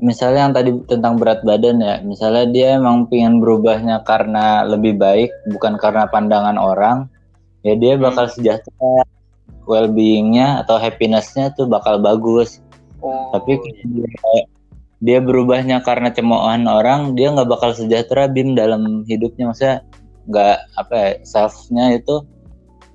misalnya 0.02 0.50
yang 0.50 0.54
tadi 0.54 0.70
tentang 0.90 1.16
berat 1.16 1.40
badan 1.46 1.80
ya 1.80 2.02
misalnya 2.02 2.44
dia 2.50 2.66
emang 2.76 3.08
pengen 3.08 3.40
berubahnya 3.40 4.02
karena 4.04 4.66
lebih 4.66 4.98
baik 4.98 5.30
bukan 5.54 5.78
karena 5.80 6.04
pandangan 6.10 6.58
orang 6.60 7.08
ya 7.66 7.74
dia 7.74 7.98
hmm. 7.98 8.02
bakal 8.06 8.30
sejahtera 8.30 9.02
well 9.66 9.90
beingnya 9.90 10.62
atau 10.62 10.78
happinessnya 10.78 11.50
tuh 11.58 11.66
bakal 11.66 11.98
bagus. 11.98 12.62
Oh, 13.02 13.34
tapi 13.34 13.58
dia, 13.82 14.40
dia 15.02 15.18
berubahnya 15.18 15.82
karena 15.82 16.14
cemoohan 16.14 16.64
orang 16.70 17.18
dia 17.18 17.34
nggak 17.34 17.50
bakal 17.50 17.74
sejahtera 17.74 18.30
bim 18.30 18.54
dalam 18.54 19.02
hidupnya. 19.10 19.50
Maksudnya 19.50 19.76
nggak 20.30 20.56
apa 20.78 20.94
ya 20.94 21.10
selfnya 21.26 21.98
itu 21.98 22.22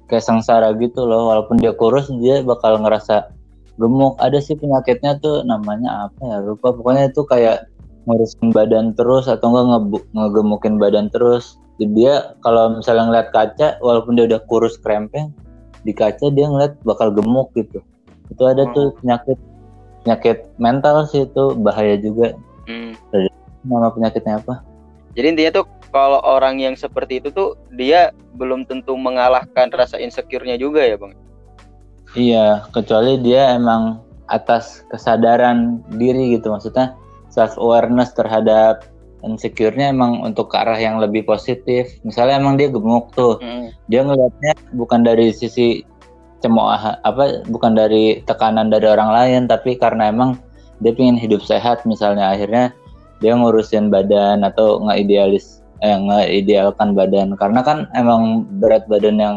kayak 0.08 0.24
sengsara 0.24 0.72
gitu 0.80 1.04
loh. 1.04 1.30
Walaupun 1.36 1.60
dia 1.60 1.76
kurus 1.76 2.08
dia 2.24 2.40
bakal 2.42 2.80
ngerasa 2.80 3.30
gemuk. 3.76 4.16
Ada 4.24 4.40
sih 4.40 4.56
penyakitnya 4.56 5.20
tuh 5.20 5.44
namanya 5.44 6.08
apa 6.08 6.22
ya 6.24 6.38
lupa. 6.40 6.72
Pokoknya 6.72 7.12
itu 7.12 7.22
kayak 7.28 7.68
ngurusin 8.10 8.50
badan 8.50 8.98
terus 8.98 9.30
atau 9.30 9.54
enggak 9.54 9.66
nge 9.70 9.80
ngegemukin 10.18 10.82
badan 10.82 11.06
terus 11.14 11.62
dia 11.90 12.36
kalau 12.46 12.78
misalnya 12.78 13.10
ngeliat 13.10 13.28
kaca 13.34 13.82
walaupun 13.82 14.18
dia 14.18 14.26
udah 14.28 14.42
kurus 14.46 14.78
krempeng 14.82 15.34
di 15.82 15.94
kaca 15.96 16.30
dia 16.30 16.46
ngeliat 16.46 16.78
bakal 16.86 17.10
gemuk 17.14 17.50
gitu. 17.58 17.82
Itu 18.30 18.44
ada 18.46 18.68
tuh 18.72 18.94
hmm. 18.94 18.98
penyakit 19.02 19.38
penyakit 20.06 20.38
mental 20.58 21.06
sih 21.10 21.26
itu 21.26 21.58
bahaya 21.58 21.98
juga. 21.98 22.38
Hmm. 22.70 22.94
nama 23.62 23.94
penyakitnya 23.94 24.42
apa? 24.42 24.66
Jadi 25.14 25.26
intinya 25.38 25.62
tuh 25.62 25.66
kalau 25.94 26.24
orang 26.24 26.58
yang 26.58 26.74
seperti 26.74 27.20
itu 27.22 27.30
tuh 27.30 27.60
dia 27.76 28.16
belum 28.40 28.66
tentu 28.66 28.96
mengalahkan 28.96 29.70
rasa 29.76 30.00
insecure-nya 30.02 30.58
juga 30.58 30.82
ya 30.82 30.98
bang? 30.98 31.14
Iya 32.16 32.48
kecuali 32.74 33.20
dia 33.22 33.54
emang 33.54 34.02
atas 34.32 34.82
kesadaran 34.90 35.84
diri 36.00 36.34
gitu. 36.40 36.50
Maksudnya 36.50 36.96
self 37.32 37.60
awareness 37.60 38.16
terhadap 38.16 38.91
insecure-nya 39.26 39.94
emang 39.94 40.22
untuk 40.26 40.52
ke 40.52 40.58
arah 40.58 40.78
yang 40.78 40.98
lebih 40.98 41.26
positif. 41.26 41.98
Misalnya 42.06 42.42
emang 42.42 42.58
dia 42.58 42.70
gemuk 42.70 43.14
tuh. 43.14 43.38
Hmm. 43.42 43.74
dia 43.92 44.08
ngelihatnya 44.08 44.54
bukan 44.78 45.04
dari 45.04 45.36
sisi 45.36 45.84
cemooh 46.42 46.74
apa 47.06 47.46
bukan 47.52 47.78
dari 47.78 48.24
tekanan 48.26 48.74
dari 48.74 48.90
orang 48.90 49.14
lain 49.14 49.42
tapi 49.46 49.78
karena 49.78 50.10
emang 50.10 50.42
dia 50.82 50.96
pengen 50.96 51.18
hidup 51.18 51.42
sehat 51.46 51.86
misalnya. 51.86 52.34
Akhirnya 52.34 52.74
dia 53.22 53.38
ngurusin 53.38 53.94
badan 53.94 54.42
atau 54.42 54.82
nggak 54.82 55.06
idealis 55.06 55.62
eh, 55.86 55.94
nggak 55.94 56.28
idealkan 56.30 56.98
badan. 56.98 57.38
Karena 57.38 57.62
kan 57.62 57.78
emang 57.94 58.50
berat 58.58 58.90
badan 58.90 59.22
yang 59.22 59.36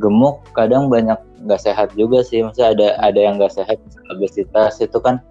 gemuk 0.00 0.42
kadang 0.56 0.90
banyak 0.90 1.18
nggak 1.46 1.62
sehat 1.62 1.94
juga 1.94 2.26
sih. 2.26 2.42
Maksudnya 2.42 2.74
ada 2.74 2.88
ada 2.98 3.20
yang 3.22 3.38
nggak 3.38 3.54
sehat 3.54 3.78
obesitas 4.10 4.82
itu 4.82 4.98
kan 4.98 5.22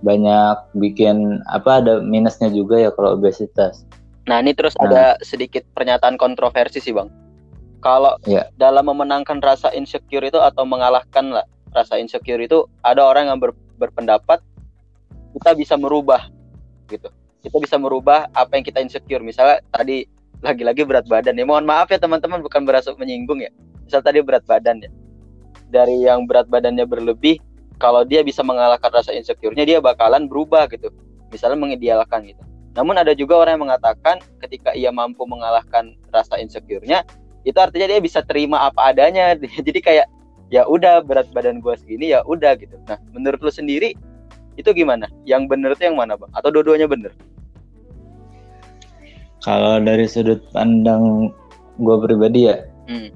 banyak 0.00 0.56
bikin 0.80 1.44
apa 1.52 1.84
ada 1.84 2.00
minusnya 2.00 2.48
juga 2.48 2.80
ya 2.80 2.90
kalau 2.92 3.16
obesitas. 3.16 3.84
Nah 4.28 4.40
ini 4.40 4.56
terus 4.56 4.76
nah. 4.80 4.88
ada 4.88 5.04
sedikit 5.20 5.64
pernyataan 5.76 6.16
kontroversi 6.16 6.80
sih 6.80 6.92
bang. 6.92 7.08
Kalau 7.80 8.20
ya. 8.28 8.44
dalam 8.60 8.88
memenangkan 8.92 9.40
rasa 9.40 9.72
insecure 9.72 10.24
itu 10.24 10.36
atau 10.36 10.68
mengalahkan 10.68 11.32
lah 11.32 11.44
rasa 11.72 11.96
insecure 11.96 12.40
itu 12.42 12.66
ada 12.84 13.00
orang 13.06 13.30
yang 13.32 13.38
ber, 13.40 13.56
berpendapat 13.80 14.42
kita 15.36 15.50
bisa 15.56 15.74
merubah 15.80 16.28
gitu. 16.90 17.08
Kita 17.40 17.56
bisa 17.56 17.80
merubah 17.80 18.28
apa 18.36 18.60
yang 18.60 18.64
kita 18.66 18.84
insecure. 18.84 19.24
Misalnya 19.24 19.64
tadi 19.72 20.04
lagi-lagi 20.44 20.84
berat 20.84 21.08
badan 21.08 21.40
ya. 21.40 21.44
Mohon 21.48 21.72
maaf 21.72 21.88
ya 21.88 21.96
teman-teman 21.96 22.44
bukan 22.44 22.68
berasa 22.68 22.92
menyinggung 22.96 23.40
ya. 23.40 23.48
Misal 23.88 24.04
tadi 24.04 24.20
berat 24.20 24.44
badan 24.44 24.84
ya. 24.84 24.90
Dari 25.70 26.04
yang 26.04 26.28
berat 26.28 26.50
badannya 26.50 26.84
berlebih 26.84 27.40
kalau 27.80 28.04
dia 28.04 28.20
bisa 28.20 28.44
mengalahkan 28.44 28.92
rasa 28.92 29.16
insecure-nya 29.16 29.64
dia 29.64 29.78
bakalan 29.80 30.28
berubah 30.28 30.68
gitu. 30.68 30.92
Misalnya 31.32 31.56
mengidealkan 31.56 32.28
gitu. 32.28 32.44
Namun 32.76 33.00
ada 33.00 33.16
juga 33.16 33.40
orang 33.40 33.56
yang 33.58 33.64
mengatakan 33.66 34.20
ketika 34.44 34.76
ia 34.76 34.92
mampu 34.92 35.24
mengalahkan 35.24 35.96
rasa 36.12 36.36
insecure-nya 36.38 37.02
itu 37.48 37.56
artinya 37.56 37.88
dia 37.88 37.98
bisa 38.04 38.20
terima 38.20 38.68
apa 38.68 38.92
adanya. 38.92 39.32
Jadi 39.66 39.80
kayak 39.80 40.06
ya 40.52 40.68
udah 40.68 41.00
berat 41.00 41.32
badan 41.32 41.64
gue 41.64 41.74
segini 41.80 42.12
ya 42.12 42.20
udah 42.28 42.52
gitu. 42.60 42.76
Nah 42.84 43.00
menurut 43.16 43.40
lu 43.40 43.50
sendiri 43.50 43.96
itu 44.60 44.70
gimana? 44.76 45.08
Yang 45.24 45.42
bener 45.48 45.72
itu 45.72 45.88
yang 45.88 45.96
mana 45.96 46.20
bang? 46.20 46.30
Atau 46.36 46.52
dua-duanya 46.52 46.84
bener? 46.84 47.16
Kalau 49.40 49.80
dari 49.80 50.04
sudut 50.04 50.44
pandang 50.52 51.32
gue 51.80 51.96
pribadi 52.04 52.44
ya, 52.44 52.60
hmm. 52.92 53.08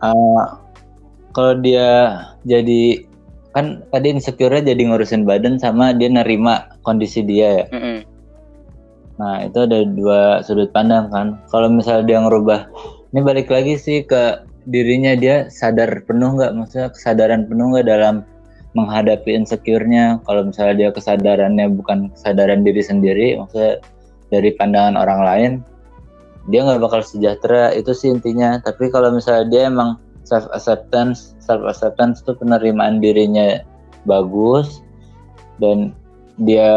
uh, 0.00 0.56
kalau 1.36 1.52
dia 1.60 2.16
jadi 2.48 3.04
kan 3.56 3.80
tadi 3.88 4.12
insecure 4.12 4.60
jadi 4.60 4.76
ngurusin 4.76 5.24
badan 5.24 5.56
sama 5.56 5.96
dia 5.96 6.12
nerima 6.12 6.68
kondisi 6.84 7.24
dia 7.24 7.64
ya. 7.64 7.66
Hmm. 7.72 8.04
Nah 9.16 9.48
itu 9.48 9.64
ada 9.64 9.80
dua 9.88 10.44
sudut 10.44 10.68
pandang 10.76 11.08
kan. 11.08 11.40
Kalau 11.48 11.72
misalnya 11.72 12.04
dia 12.04 12.18
ngerubah, 12.20 12.68
ini 13.16 13.20
balik 13.24 13.48
lagi 13.48 13.80
sih 13.80 14.04
ke 14.04 14.44
dirinya 14.68 15.16
dia 15.16 15.48
sadar 15.48 16.04
penuh 16.04 16.36
nggak, 16.36 16.52
maksudnya 16.52 16.92
kesadaran 16.92 17.48
penuh 17.48 17.72
nggak 17.72 17.88
dalam 17.88 18.28
menghadapi 18.76 19.32
insecure-nya. 19.32 20.20
Kalau 20.28 20.52
misalnya 20.52 20.76
dia 20.76 20.90
kesadarannya 20.92 21.72
bukan 21.72 22.12
kesadaran 22.12 22.60
diri 22.60 22.84
sendiri, 22.84 23.40
maksudnya 23.40 23.80
dari 24.28 24.52
pandangan 24.52 25.00
orang 25.00 25.20
lain 25.24 25.52
dia 26.46 26.62
nggak 26.62 26.78
bakal 26.78 27.00
sejahtera 27.02 27.74
itu 27.74 27.90
sih 27.90 28.10
intinya 28.14 28.58
tapi 28.62 28.90
kalau 28.90 29.10
misalnya 29.10 29.44
dia 29.50 29.62
emang 29.66 29.98
self 30.26 30.50
acceptance 30.50 31.38
self 31.38 31.62
acceptance 31.62 32.20
itu 32.26 32.34
penerimaan 32.34 32.98
dirinya 32.98 33.62
bagus 34.02 34.82
dan 35.62 35.94
dia 36.42 36.68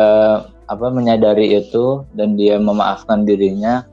apa 0.69 0.87
menyadari 0.93 1.57
itu 1.57 2.05
dan 2.13 2.37
dia 2.37 2.61
memaafkan 2.61 3.25
dirinya 3.25 3.83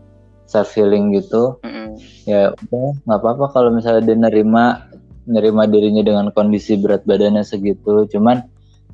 self 0.46 0.70
healing 0.76 1.16
gitu. 1.16 1.58
Mm-hmm. 1.64 1.88
ya 2.28 2.52
udah 2.52 2.88
nggak 3.08 3.20
apa-apa 3.24 3.46
kalau 3.56 3.70
misalnya 3.72 4.04
dia 4.04 4.18
nerima 4.20 4.84
nerima 5.26 5.64
dirinya 5.66 6.04
dengan 6.04 6.26
kondisi 6.30 6.76
berat 6.76 7.02
badannya 7.08 7.42
segitu. 7.42 8.06
Cuman 8.12 8.46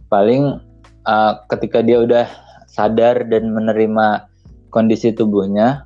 paling 0.08 0.62
uh, 1.04 1.32
ketika 1.50 1.82
dia 1.82 2.00
udah 2.00 2.26
sadar 2.70 3.26
dan 3.28 3.52
menerima 3.52 4.30
kondisi 4.72 5.12
tubuhnya 5.12 5.84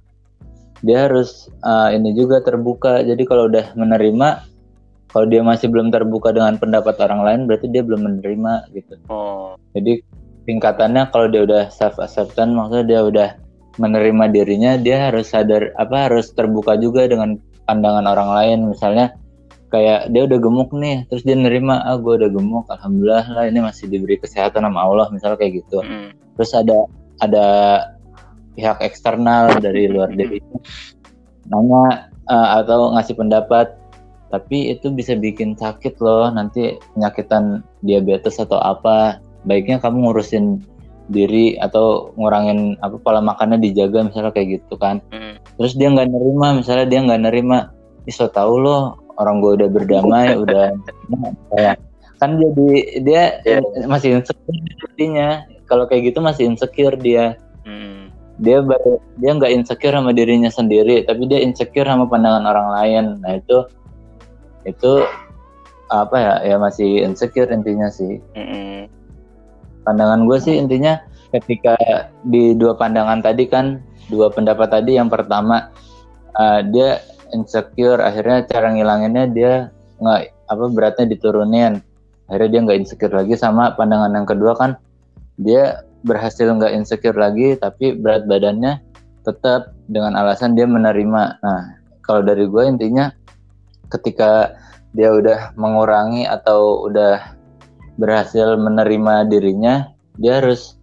dia 0.85 1.09
harus 1.09 1.51
uh, 1.65 1.91
ini 1.91 2.13
juga 2.15 2.45
terbuka. 2.45 3.03
Jadi 3.03 3.25
kalau 3.27 3.49
udah 3.51 3.75
menerima 3.75 4.45
kalau 5.11 5.27
dia 5.29 5.43
masih 5.43 5.71
belum 5.71 5.95
terbuka 5.95 6.35
dengan 6.35 6.59
pendapat 6.59 6.99
orang 7.03 7.21
lain 7.23 7.41
berarti 7.47 7.67
dia 7.71 7.83
belum 7.83 8.03
menerima 8.05 8.71
gitu 8.75 8.95
oh. 9.11 9.55
jadi 9.73 10.03
tingkatannya 10.47 11.11
kalau 11.11 11.27
dia 11.27 11.43
udah 11.43 11.63
self 11.75 11.99
acceptance 11.99 12.53
maksudnya 12.55 12.87
dia 12.87 13.01
udah 13.03 13.29
menerima 13.77 14.25
dirinya 14.33 14.73
dia 14.81 15.11
harus 15.11 15.31
sadar 15.31 15.75
apa 15.77 16.09
harus 16.09 16.33
terbuka 16.33 16.79
juga 16.81 17.05
dengan 17.11 17.37
pandangan 17.69 18.07
orang 18.07 18.31
lain 18.33 18.59
misalnya 18.73 19.13
kayak 19.69 20.15
dia 20.15 20.23
udah 20.25 20.39
gemuk 20.39 20.71
nih 20.73 21.05
terus 21.11 21.27
dia 21.27 21.35
nerima 21.35 21.83
ah 21.83 21.99
gue 21.99 22.15
udah 22.17 22.31
gemuk 22.31 22.65
alhamdulillah 22.71 23.27
lah 23.35 23.45
ini 23.51 23.61
masih 23.61 23.91
diberi 23.91 24.17
kesehatan 24.17 24.63
sama 24.63 24.79
Allah 24.81 25.11
misalnya 25.11 25.37
kayak 25.37 25.67
gitu 25.67 25.83
mm. 25.83 26.39
terus 26.39 26.55
ada 26.55 26.87
ada 27.21 27.47
pihak 28.57 28.79
eksternal 28.81 29.53
dari 29.59 29.91
luar 29.91 30.09
diri 30.15 30.41
nanya 31.51 32.09
uh, 32.31 32.63
atau 32.63 32.95
ngasih 32.95 33.15
pendapat 33.19 33.75
tapi 34.33 34.75
itu 34.75 34.91
bisa 34.91 35.15
bikin 35.15 35.55
sakit 35.55 36.03
loh 36.03 36.29
nanti 36.31 36.77
penyakitan 36.95 37.63
diabetes 37.83 38.43
atau 38.43 38.59
apa. 38.59 39.23
Baiknya 39.47 39.79
kamu 39.79 40.11
ngurusin 40.11 40.67
diri 41.07 41.55
atau 41.63 42.11
ngurangin 42.19 42.75
apa 42.83 42.99
pola 42.99 43.23
makannya 43.23 43.63
dijaga 43.63 44.03
misalnya 44.11 44.35
kayak 44.35 44.61
gitu 44.63 44.75
kan. 44.75 44.99
Hmm. 45.15 45.39
terus 45.57 45.73
dia 45.73 45.89
nggak 45.89 46.13
nerima 46.13 46.61
misalnya 46.61 46.85
dia 46.85 47.01
nggak 47.01 47.23
nerima 47.23 47.73
iso 48.05 48.29
tahu 48.29 48.61
loh 48.61 49.01
orang 49.17 49.41
gue 49.41 49.53
udah 49.63 49.69
berdamai 49.73 50.35
udah 50.45 50.75
kayak 51.55 51.81
kan 52.17 52.41
jadi 52.41 52.69
dia 53.05 53.23
yeah. 53.45 53.61
masih 53.89 54.21
insecure 54.21 54.61
intinya 54.97 55.45
kalau 55.69 55.85
kayak 55.85 56.15
gitu 56.15 56.19
masih 56.23 56.49
insecure 56.49 56.97
dia. 56.97 57.37
Hmm. 57.67 58.09
Dia 58.41 58.63
dia 59.21 59.31
nggak 59.37 59.53
insecure 59.53 59.93
sama 59.93 60.15
dirinya 60.15 60.49
sendiri 60.49 61.05
tapi 61.05 61.29
dia 61.29 61.43
insecure 61.43 61.85
sama 61.85 62.09
pandangan 62.09 62.45
orang 62.47 62.69
lain. 62.73 63.05
Nah 63.21 63.33
itu 63.37 63.67
itu 64.67 65.07
apa 65.87 66.17
ya 66.19 66.35
ya 66.43 66.57
masih 66.59 67.07
insecure 67.07 67.49
intinya 67.55 67.87
sih. 67.89 68.19
Mm-hmm. 68.35 68.91
pandangan 69.87 70.27
gue 70.27 70.39
sih 70.43 70.59
intinya 70.59 70.99
ketika 71.31 71.79
di 72.27 72.59
dua 72.59 72.75
pandangan 72.75 73.23
tadi 73.23 73.47
kan 73.47 73.79
dua 74.11 74.35
pendapat 74.35 74.67
tadi 74.75 74.99
yang 74.99 75.07
pertama 75.07 75.71
uh, 76.35 76.59
dia 76.67 76.99
insecure 77.31 78.03
akhirnya 78.03 78.47
cara 78.51 78.75
ngilanginnya 78.75 79.25
dia 79.31 79.53
nggak 80.03 80.21
apa 80.51 80.65
beratnya 80.71 81.07
diturunin. 81.11 81.83
Akhirnya 82.27 82.51
dia 82.51 82.61
nggak 82.67 82.79
insecure 82.83 83.15
lagi 83.15 83.35
sama 83.39 83.75
pandangan 83.79 84.11
yang 84.11 84.27
kedua 84.27 84.59
kan. 84.59 84.75
Dia 85.39 85.87
berhasil 86.03 86.47
nggak 86.47 86.75
insecure 86.75 87.19
lagi 87.19 87.55
tapi 87.59 87.95
berat 87.95 88.27
badannya 88.27 88.83
tetap 89.23 89.75
dengan 89.91 90.15
alasan 90.19 90.55
dia 90.55 90.67
menerima. 90.67 91.23
Nah 91.43 91.63
kalau 92.03 92.23
dari 92.23 92.47
gue 92.47 92.63
intinya 92.67 93.11
ketika 93.93 94.57
dia 94.97 95.13
udah 95.13 95.53
mengurangi 95.55 96.25
atau 96.25 96.89
udah 96.89 97.37
berhasil 97.97 98.57
menerima 98.57 99.29
dirinya 99.29 99.93
dia 100.17 100.41
harus 100.41 100.77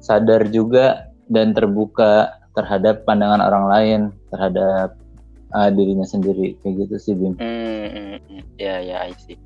sadar 0.00 0.48
juga 0.48 1.08
dan 1.28 1.52
terbuka 1.52 2.32
terhadap 2.56 3.04
pandangan 3.04 3.40
orang 3.44 3.64
lain 3.68 4.00
terhadap 4.32 4.96
uh, 5.52 5.70
dirinya 5.72 6.04
sendiri 6.04 6.56
kayak 6.60 6.88
gitu 6.88 6.94
sih 6.96 7.14
Bim. 7.16 7.36
Hmm, 7.36 7.86
hmm, 7.88 8.16
hmm. 8.24 8.42
ya 8.56 8.80
ya 8.80 8.96
I 9.08 9.12
see. 9.16 9.36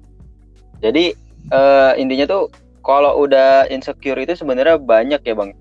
Jadi 0.83 1.15
uh, 1.51 1.95
intinya 1.99 2.27
tuh 2.27 2.43
kalau 2.83 3.23
udah 3.23 3.71
insecure 3.71 4.19
itu 4.19 4.35
sebenarnya 4.35 4.79
banyak 4.79 5.23
ya 5.23 5.35
bang 5.35 5.55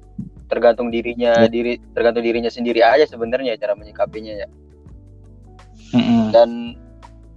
tergantung 0.50 0.92
dirinya 0.92 1.46
ya. 1.46 1.48
diri 1.48 1.80
tergantung 1.96 2.26
dirinya 2.26 2.52
sendiri 2.52 2.84
aja 2.84 3.08
sebenarnya 3.08 3.56
cara 3.56 3.78
menyikapinya 3.78 4.34
ya 4.36 4.48
mm-hmm. 5.96 6.24
dan 6.36 6.76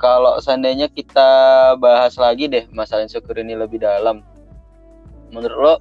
kalau 0.05 0.37
seandainya 0.37 0.93
kita 0.93 1.31
bahas 1.81 2.21
lagi 2.21 2.45
deh 2.45 2.69
masalah 2.77 3.09
insecure 3.09 3.41
ini 3.41 3.57
lebih 3.57 3.81
dalam 3.81 4.21
menurut 5.33 5.57
lo 5.57 5.75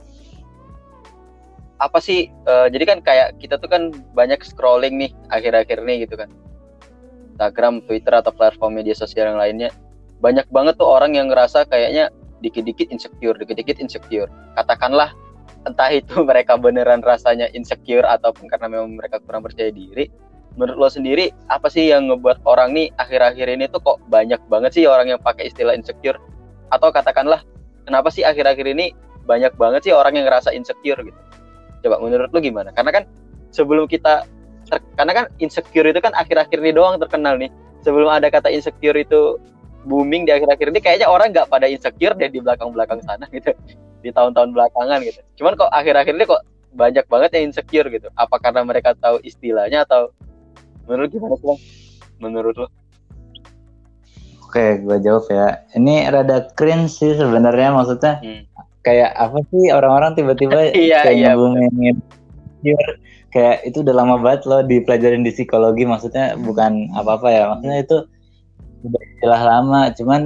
apa 1.83 1.99
sih 1.99 2.31
uh, 2.47 2.71
jadi 2.71 2.87
kan 2.87 2.99
kayak 3.03 3.35
kita 3.43 3.59
tuh 3.59 3.67
kan 3.67 3.91
banyak 4.15 4.39
scrolling 4.47 4.95
nih 4.95 5.11
akhir-akhir 5.27 5.83
ini 5.83 6.07
gitu 6.07 6.15
kan 6.15 6.31
Instagram, 7.35 7.83
Twitter 7.83 8.13
atau 8.15 8.31
platform 8.31 8.79
media 8.79 8.95
sosial 8.95 9.35
yang 9.35 9.41
lainnya 9.41 9.73
banyak 10.23 10.47
banget 10.55 10.79
tuh 10.79 10.87
orang 10.87 11.19
yang 11.19 11.27
ngerasa 11.27 11.67
kayaknya 11.67 12.07
dikit-dikit 12.39 12.87
insecure, 12.91 13.35
dikit-dikit 13.35 13.79
insecure. 13.83 14.31
Katakanlah 14.55 15.11
entah 15.67 15.91
itu 15.91 16.23
mereka 16.29 16.55
beneran 16.55 17.03
rasanya 17.03 17.51
insecure 17.51 18.07
ataupun 18.07 18.47
karena 18.47 18.71
memang 18.71 18.95
mereka 18.95 19.19
kurang 19.19 19.43
percaya 19.43 19.71
diri. 19.71 20.07
Menurut 20.53 20.77
lo 20.77 20.89
sendiri, 20.89 21.33
apa 21.49 21.65
sih 21.65 21.89
yang 21.89 22.09
ngebuat 22.09 22.45
orang 22.45 22.77
nih 22.77 22.93
akhir-akhir 23.01 23.47
ini 23.49 23.65
tuh 23.73 23.81
kok 23.81 23.97
banyak 24.13 24.37
banget 24.47 24.71
sih 24.77 24.83
orang 24.85 25.09
yang 25.09 25.19
pakai 25.21 25.49
istilah 25.49 25.73
insecure? 25.73 26.21
Atau 26.69 26.93
katakanlah, 26.93 27.41
kenapa 27.89 28.13
sih 28.13 28.21
akhir-akhir 28.21 28.69
ini 28.69 28.93
banyak 29.25 29.53
banget 29.57 29.89
sih 29.89 29.93
orang 29.93 30.13
yang 30.13 30.29
ngerasa 30.29 30.53
insecure 30.53 31.01
gitu? 31.01 31.19
Coba 31.81 31.97
menurut 31.99 32.29
lo 32.29 32.39
gimana? 32.39 32.69
Karena 32.69 33.01
kan 33.01 33.03
sebelum 33.49 33.89
kita, 33.89 34.29
karena 34.93 35.11
kan 35.13 35.25
insecure 35.41 35.89
itu 35.89 35.97
kan 35.97 36.13
akhir-akhir 36.13 36.61
ini 36.61 36.71
doang 36.71 37.01
terkenal 37.01 37.41
nih. 37.41 37.49
Sebelum 37.81 38.07
ada 38.07 38.29
kata 38.29 38.53
insecure 38.53 38.95
itu 38.95 39.41
booming 39.85 40.23
di 40.27 40.31
akhir-akhir 40.31 40.71
ini 40.71 40.79
kayaknya 40.79 41.07
orang 41.11 41.35
nggak 41.35 41.51
pada 41.51 41.67
insecure 41.67 42.15
deh 42.15 42.31
di 42.31 42.39
belakang-belakang 42.39 43.03
sana 43.03 43.27
gitu 43.31 43.51
di 44.03 44.09
tahun-tahun 44.11 44.55
belakangan 44.55 44.99
gitu 45.03 45.19
cuman 45.43 45.53
kok 45.59 45.71
akhir-akhir 45.71 46.13
ini 46.15 46.25
kok 46.27 46.41
banyak 46.73 47.05
banget 47.07 47.29
yang 47.37 47.43
insecure 47.51 47.87
gitu 47.91 48.07
apa 48.15 48.35
karena 48.39 48.61
mereka 48.65 48.95
tahu 48.97 49.19
istilahnya 49.21 49.85
atau 49.85 50.11
menurut 50.83 51.09
gimana 51.09 51.35
sih 51.35 51.57
menurut 52.17 52.55
lo 52.57 52.67
Oke, 54.43 54.77
gue 54.79 55.01
jawab 55.01 55.25
ya. 55.27 55.65
Ini 55.73 56.13
rada 56.13 56.45
cringe 56.53 56.85
sih 56.87 57.17
sebenarnya 57.17 57.73
maksudnya 57.73 58.21
Hmm. 58.21 58.45
kayak 58.81 59.09
apa 59.11 59.41
sih 59.49 59.73
orang-orang 59.73 60.13
tiba-tiba 60.13 60.69
Iya, 60.77 61.01
kayak 61.01 61.17
iya, 61.17 61.33
insecure. 61.33 62.77
kayak 63.27 63.65
itu 63.65 63.81
udah 63.81 63.95
lama 63.95 64.21
banget 64.21 64.45
loh 64.45 64.61
dipelajarin 64.61 65.25
di 65.25 65.33
psikologi 65.33 65.83
maksudnya 65.83 66.37
bukan 66.37 66.85
apa-apa 66.93 67.27
ya 67.27 67.43
maksudnya 67.49 67.79
itu 67.81 67.97
udah 68.83 69.01
istilah 69.09 69.41
lama 69.41 69.81
cuman 69.91 70.21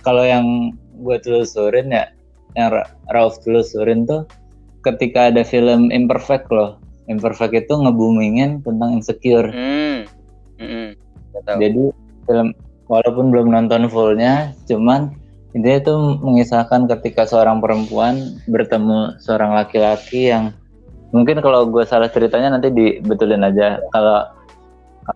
kalau 0.00 0.22
yang 0.22 0.70
gue 0.94 1.16
telusurin 1.18 1.90
ya 1.90 2.06
yang 2.54 2.70
Ra- 2.70 2.88
Rauf 3.10 3.42
telusurin 3.42 4.06
tuh 4.06 4.22
ketika 4.80 5.28
ada 5.28 5.42
film 5.42 5.90
Imperfect 5.90 6.46
loh 6.48 6.78
Imperfect 7.04 7.52
itu 7.58 7.74
ngebumingin 7.74 8.62
tentang 8.62 8.94
insecure 8.94 9.50
Hmm. 9.50 9.58
Hmm. 9.58 9.83
Tahu. 11.44 11.60
jadi 11.60 11.84
film 12.24 12.48
walaupun 12.88 13.32
belum 13.32 13.52
nonton 13.52 13.88
fullnya, 13.88 14.52
cuman 14.68 15.12
intinya 15.54 15.78
itu 15.78 15.94
mengisahkan 16.24 16.90
ketika 16.98 17.28
seorang 17.28 17.62
perempuan 17.62 18.40
bertemu 18.50 19.16
seorang 19.22 19.54
laki-laki 19.54 20.32
yang 20.32 20.50
mungkin 21.14 21.38
kalau 21.38 21.68
gue 21.70 21.86
salah 21.86 22.10
ceritanya 22.10 22.58
nanti 22.58 22.74
dibetulin 22.74 23.46
aja. 23.46 23.78
Kalau 23.94 24.26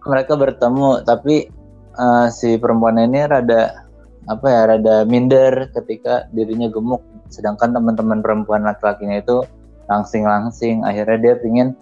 mereka 0.06 0.38
bertemu, 0.38 1.02
tapi 1.02 1.48
eh, 1.96 2.26
si 2.30 2.54
perempuan 2.60 3.02
ini 3.02 3.24
rada 3.26 3.88
apa 4.28 4.46
ya, 4.46 4.60
rada 4.76 4.96
minder 5.08 5.72
ketika 5.72 6.28
dirinya 6.36 6.68
gemuk, 6.68 7.00
sedangkan 7.32 7.72
teman-teman 7.72 8.20
perempuan 8.20 8.62
laki-lakinya 8.62 9.18
itu 9.18 9.42
langsing-langsing. 9.88 10.84
Akhirnya 10.84 11.18
dia 11.18 11.34
pingin 11.40 11.72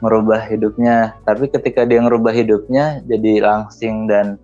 merubah 0.00 0.42
hidupnya. 0.46 1.18
Tapi 1.26 1.50
ketika 1.50 1.84
dia 1.84 2.02
ngerubah 2.02 2.30
hidupnya 2.34 3.02
jadi 3.06 3.42
langsing 3.42 4.06
dan 4.06 4.38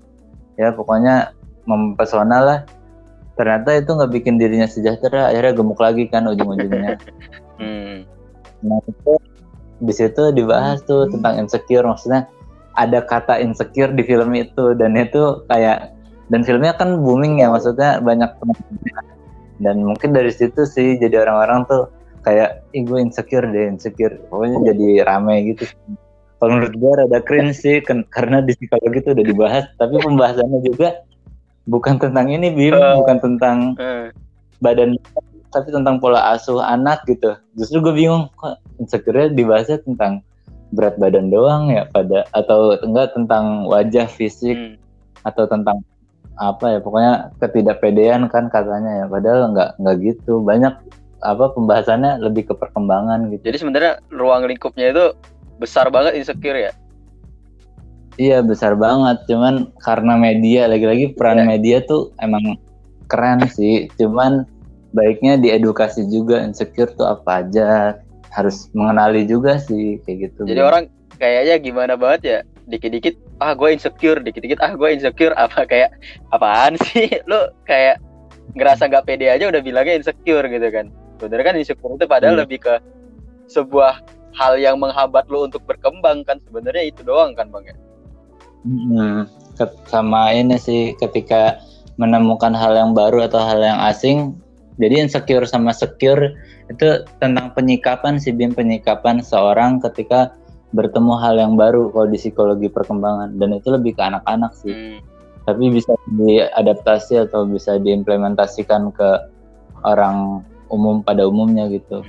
ya 0.59 0.75
pokoknya 0.75 1.35
mempesona 1.67 2.39
lah. 2.43 2.61
Ternyata 3.35 3.75
itu 3.75 3.91
nggak 3.91 4.13
bikin 4.15 4.39
dirinya 4.39 4.71
sejahtera 4.71 5.35
akhirnya 5.35 5.59
gemuk 5.59 5.81
lagi 5.83 6.07
kan 6.11 6.27
ujung-ujungnya. 6.31 6.99
Hmm. 7.55 8.03
nah 8.67 8.83
itu 8.83 9.15
di 9.79 9.95
situ 9.95 10.35
dibahas 10.35 10.83
tuh 10.83 11.07
tentang 11.07 11.39
insecure. 11.39 11.87
Maksudnya 11.87 12.27
ada 12.75 12.99
kata 12.99 13.39
insecure 13.39 13.95
di 13.95 14.03
film 14.03 14.35
itu. 14.35 14.75
Dan 14.75 14.99
itu 14.99 15.47
kayak 15.47 15.95
dan 16.33 16.43
filmnya 16.43 16.75
kan 16.75 16.99
booming 16.99 17.39
ya 17.39 17.53
maksudnya 17.53 18.01
banyak 18.03 18.27
penontonnya. 18.41 19.01
dan 19.63 19.87
mungkin 19.87 20.11
dari 20.11 20.35
situ 20.35 20.67
sih 20.67 20.99
jadi 20.99 21.23
orang-orang 21.23 21.63
tuh 21.71 21.87
kayak 22.25 22.65
ih 22.73 22.83
gue 22.83 22.99
insecure 22.99 23.45
deh 23.45 23.69
insecure. 23.69 24.17
Pokoknya 24.33 24.73
jadi 24.73 25.05
rame 25.05 25.55
gitu. 25.55 25.69
Kalau 26.41 26.61
menurut 26.61 26.75
gue 26.77 26.93
rada 27.05 27.19
cringe 27.25 27.57
sih 27.57 27.81
karena 27.85 28.41
di 28.41 28.53
psikologi 28.57 29.01
itu 29.01 29.11
udah 29.17 29.25
dibahas 29.25 29.65
tapi 29.77 29.97
pembahasannya 29.97 30.61
juga 30.65 31.05
bukan 31.65 31.97
tentang 31.97 32.29
ini 32.29 32.53
Bim. 32.53 32.75
Eh. 32.75 32.95
bukan 33.01 33.17
tentang 33.21 33.57
Eh. 33.81 34.09
badan 34.61 34.97
tapi 35.49 35.71
tentang 35.71 36.03
pola 36.03 36.35
asuh 36.35 36.59
anak 36.59 37.07
gitu. 37.07 37.39
Justru 37.55 37.79
gue 37.81 37.95
bingung 37.95 38.27
kok 38.35 38.59
insecure 38.83 39.31
dibahasnya 39.31 39.79
tentang 39.87 40.21
berat 40.75 40.99
badan 40.99 41.31
doang 41.31 41.71
ya? 41.71 41.87
Pada 41.95 42.27
atau 42.35 42.75
enggak 42.83 43.15
tentang 43.15 43.71
wajah 43.71 44.11
fisik 44.11 44.59
Hmm. 44.59 44.75
atau 45.23 45.47
tentang 45.47 45.79
apa 46.35 46.75
ya? 46.75 46.79
Pokoknya 46.83 47.13
ketidakpedean 47.39 48.27
kan 48.29 48.51
katanya 48.51 49.01
ya. 49.01 49.05
Padahal 49.07 49.55
nggak 49.55 49.71
nggak 49.79 49.97
gitu. 50.03 50.43
Banyak 50.43 50.75
apa 51.25 51.51
pembahasannya 51.51 52.21
lebih 52.21 52.53
ke 52.53 52.55
perkembangan 52.55 53.33
gitu 53.33 53.43
Jadi 53.43 53.57
sebenarnya 53.59 53.93
ruang 54.13 54.45
lingkupnya 54.45 54.93
itu 54.93 55.05
besar 55.57 55.89
banget 55.89 56.15
insecure 56.15 56.57
ya. 56.61 56.73
iya 58.15 58.39
besar 58.41 58.79
banget 58.79 59.27
cuman 59.27 59.75
karena 59.83 60.15
media 60.15 60.71
lagi-lagi 60.71 61.19
peran 61.19 61.43
Iya. 61.43 61.47
media 61.49 61.77
tuh 61.83 62.15
emang 62.21 62.55
keren 63.11 63.43
sih 63.51 63.91
cuman 63.97 64.47
baiknya 64.95 65.35
diedukasi 65.35 66.07
juga 66.07 66.39
insecure 66.39 66.95
tuh 66.95 67.11
apa 67.11 67.43
aja 67.43 67.99
harus 68.31 68.71
mengenali 68.71 69.27
juga 69.27 69.59
sih 69.59 69.99
kayak 70.03 70.31
gitu 70.31 70.41
Jadi 70.47 70.61
orang 70.61 70.85
kayaknya 71.17 71.55
gimana 71.59 71.95
banget 71.95 72.21
ya. 72.23 72.39
Dikit-dikit 72.65 73.15
ah 73.39 73.53
gue 73.53 73.71
insecure, 73.71 74.19
dikit-dikit 74.19 74.59
ah 74.59 74.73
gue 74.73 74.89
insecure 74.89 75.35
apa 75.37 75.63
kayak 75.67 75.95
apaan 76.31 76.75
sih? 76.81 77.07
Lu 77.31 77.37
kayak 77.63 78.01
ngerasa 78.55 78.89
nggak 78.89 79.05
pede 79.05 79.29
aja 79.29 79.47
udah 79.47 79.61
bilangnya 79.61 80.01
insecure 80.01 80.47
gitu 80.49 80.69
kan. 80.71 80.91
Sebenarnya 81.17 81.47
kan 81.47 81.57
insecure 81.57 81.95
itu 81.95 82.07
padahal 82.11 82.35
Iya. 82.37 82.43
lebih 82.47 82.59
ke 82.63 82.75
sebuah 83.49 84.03
hal 84.35 84.59
yang 84.59 84.77
menghambat 84.83 85.31
lu 85.31 85.47
untuk 85.47 85.63
berkembang 85.63 86.27
kan 86.27 86.43
sebenarnya 86.43 86.91
itu 86.91 87.07
doang 87.07 87.33
kan 87.39 87.47
bang 87.55 87.71
ya. 87.71 87.77
Hmm, 88.65 89.19
sama 89.87 90.33
ini 90.35 90.57
sih 90.59 90.97
ketika 90.99 91.61
menemukan 92.01 92.51
hal 92.57 92.75
yang 92.75 92.91
baru 92.97 93.31
atau 93.31 93.39
hal 93.39 93.61
yang 93.63 93.79
asing, 93.87 94.35
jadi 94.81 95.07
insecure 95.07 95.47
sama 95.47 95.71
secure 95.71 96.35
itu 96.67 97.07
tentang 97.23 97.53
penyikapan 97.55 98.19
sih 98.19 98.35
Bim 98.35 98.57
penyikapan 98.57 99.23
seorang 99.23 99.79
ketika 99.85 100.35
bertemu 100.75 101.15
hal 101.23 101.39
yang 101.39 101.55
baru 101.55 101.93
kalau 101.95 102.11
di 102.11 102.19
psikologi 102.19 102.67
perkembangan 102.67 103.39
dan 103.39 103.55
itu 103.55 103.71
lebih 103.71 103.95
ke 103.95 104.03
anak-anak 104.03 104.51
sih. 104.59 104.75
Hmm. 104.75 104.99
Tapi 105.45 105.71
bisa 105.71 105.93
diadaptasi 106.17 107.29
atau 107.29 107.45
bisa 107.45 107.77
diimplementasikan 107.79 108.91
ke 108.97 109.11
orang 109.85 110.41
umum 110.73 111.05
pada 111.05 111.27
umumnya 111.29 111.69
gitu. 111.69 112.05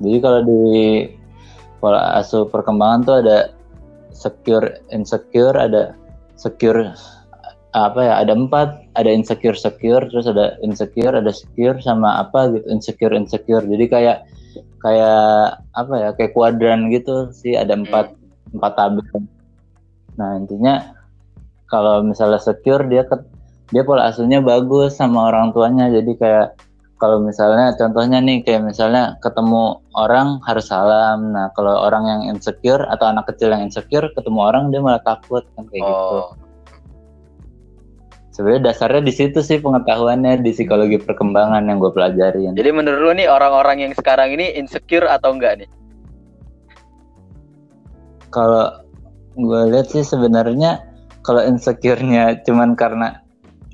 Jadi 0.00 0.18
kalau 0.20 0.40
di 0.42 0.64
pola 1.78 2.16
asuh 2.18 2.48
perkembangan 2.48 3.00
tuh 3.04 3.16
ada 3.20 3.38
secure, 4.14 4.80
insecure, 4.90 5.54
ada 5.54 5.92
secure 6.38 6.94
apa 7.74 8.00
ya? 8.00 8.14
Ada 8.22 8.32
empat, 8.38 8.68
ada 8.94 9.10
insecure, 9.10 9.58
secure, 9.58 10.06
terus 10.08 10.30
ada 10.30 10.56
insecure, 10.62 11.14
ada 11.14 11.30
secure 11.34 11.78
sama 11.82 12.22
apa 12.22 12.54
gitu, 12.54 12.66
insecure, 12.70 13.14
insecure. 13.14 13.66
Jadi 13.66 13.84
kayak 13.90 14.18
kayak 14.80 15.60
apa 15.74 15.94
ya? 15.98 16.08
Kayak 16.16 16.32
kuadran 16.32 16.88
gitu 16.90 17.30
sih, 17.34 17.58
ada 17.58 17.74
empat 17.74 18.14
empat 18.54 18.72
tabel. 18.78 19.04
Nah 20.14 20.38
intinya 20.38 20.94
kalau 21.66 22.06
misalnya 22.06 22.38
secure 22.38 22.86
dia 22.86 23.02
ke, 23.02 23.18
dia 23.74 23.82
pola 23.82 24.06
asuhnya 24.06 24.38
bagus 24.38 24.94
sama 24.94 25.26
orang 25.26 25.50
tuanya, 25.50 25.90
jadi 25.90 26.12
kayak 26.14 26.48
kalau 27.04 27.20
misalnya 27.20 27.76
contohnya 27.76 28.16
nih 28.16 28.40
kayak 28.40 28.64
misalnya 28.64 29.20
ketemu 29.20 29.76
orang 29.92 30.40
harus 30.48 30.72
salam. 30.72 31.36
Nah, 31.36 31.52
kalau 31.52 31.76
orang 31.84 32.08
yang 32.08 32.32
insecure 32.32 32.80
atau 32.88 33.12
anak 33.12 33.28
kecil 33.28 33.52
yang 33.52 33.60
insecure 33.60 34.08
ketemu 34.16 34.40
orang 34.40 34.72
dia 34.72 34.80
malah 34.80 35.04
takut 35.04 35.44
kan 35.52 35.68
kayak 35.68 35.84
gitu. 35.84 36.16
Oh. 36.16 36.32
Sebenarnya 38.32 38.72
dasarnya 38.72 39.04
di 39.04 39.12
situ 39.12 39.44
sih 39.44 39.60
pengetahuannya 39.60 40.40
di 40.40 40.56
psikologi 40.56 40.96
perkembangan 40.96 41.68
yang 41.68 41.76
gue 41.76 41.92
pelajarin. 41.92 42.56
Jadi 42.56 42.70
menurut 42.72 43.00
lu 43.04 43.12
nih 43.12 43.28
orang-orang 43.28 43.84
yang 43.84 43.92
sekarang 43.92 44.32
ini 44.32 44.56
insecure 44.56 45.04
atau 45.04 45.36
enggak 45.36 45.60
nih? 45.60 45.68
Kalau 48.32 48.80
gue 49.36 49.60
lihat 49.76 49.92
sih 49.92 50.00
sebenarnya 50.00 50.80
kalau 51.20 51.44
insecure-nya 51.44 52.40
cuman 52.48 52.72
karena 52.72 53.20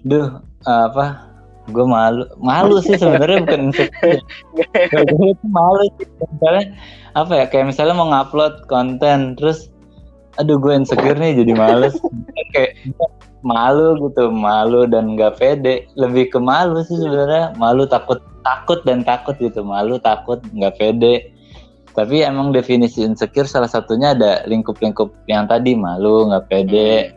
duh 0.03 0.43
apa 0.67 1.30
gue 1.69 1.87
malu 1.87 2.25
malu 2.41 2.81
sih 2.81 2.97
sebenarnya 2.97 3.45
bukan 3.45 3.61
insecure. 3.71 4.21
Gue 5.13 5.37
malu 5.45 5.85
sih. 6.01 6.09
Misalnya 6.09 6.65
apa 7.13 7.33
ya 7.37 7.45
kayak 7.51 7.67
misalnya 7.75 7.95
mau 8.01 8.09
ngupload 8.09 8.65
konten 8.71 9.37
terus 9.37 9.69
aduh 10.39 10.57
gue 10.57 10.73
insecure 10.73 11.19
nih 11.21 11.45
jadi 11.45 11.53
males. 11.53 11.95
Kayak 12.57 12.81
malu 13.45 13.97
gitu 14.09 14.33
malu 14.33 14.89
dan 14.89 15.15
nggak 15.15 15.37
pede. 15.39 15.87
Lebih 15.95 16.33
ke 16.33 16.39
malu 16.41 16.81
sih 16.83 16.97
sebenarnya. 16.97 17.55
Malu 17.61 17.85
takut 17.87 18.19
takut 18.43 18.81
dan 18.89 19.05
takut 19.05 19.37
gitu. 19.39 19.61
Malu 19.63 20.01
takut 20.01 20.41
nggak 20.57 20.81
pede. 20.81 21.31
Tapi 21.91 22.23
emang 22.23 22.55
definisi 22.55 23.03
insecure 23.03 23.51
salah 23.51 23.69
satunya 23.69 24.15
ada 24.15 24.47
lingkup-lingkup 24.47 25.11
yang 25.27 25.51
tadi 25.51 25.75
malu 25.75 26.31
nggak 26.31 26.47
pede 26.47 27.13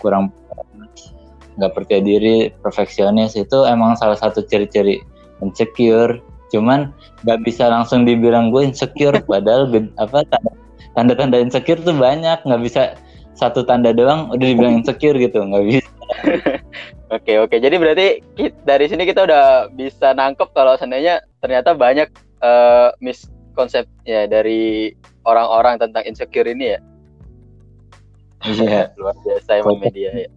kurang 0.00 0.32
nggak 1.58 1.72
percaya 1.74 2.02
diri 2.02 2.50
perfeksionis 2.62 3.38
itu 3.38 3.58
emang 3.66 3.94
salah 3.94 4.18
satu 4.18 4.42
ciri-ciri 4.42 5.02
insecure 5.42 6.18
cuman 6.50 6.90
nggak 7.26 7.40
bisa 7.46 7.66
langsung 7.70 8.06
dibilang 8.06 8.50
gue 8.50 8.66
insecure 8.66 9.18
padahal 9.30 9.70
apa 9.98 10.26
tanda- 10.28 10.58
tanda-tanda 10.94 11.38
insecure 11.38 11.80
tuh 11.82 11.94
banyak 11.94 12.38
nggak 12.42 12.62
bisa 12.62 12.94
satu 13.34 13.66
tanda 13.66 13.90
doang 13.90 14.30
udah 14.30 14.46
dibilang 14.46 14.82
insecure 14.82 15.18
gitu 15.18 15.42
nggak 15.42 15.64
bisa 15.66 15.90
Oke 17.12 17.38
oke. 17.38 17.56
Jadi 17.62 17.76
berarti 17.78 18.06
dari 18.66 18.86
sini 18.90 19.06
kita 19.06 19.22
udah 19.22 19.70
bisa 19.70 20.16
nangkep 20.16 20.50
kalau 20.50 20.74
seandainya 20.74 21.22
ternyata 21.38 21.70
banyak 21.76 22.10
eh, 22.42 22.88
miskonsep 22.98 23.86
ya 24.02 24.26
dari 24.26 24.90
orang-orang 25.22 25.78
tentang 25.78 26.02
insecure 26.08 26.48
ini 26.50 26.74
ya. 26.74 26.78
iya 28.44 28.80
Luar 29.00 29.14
biasa 29.22 29.50
emang 29.62 29.78
media 29.78 30.10
ya. 30.26 30.28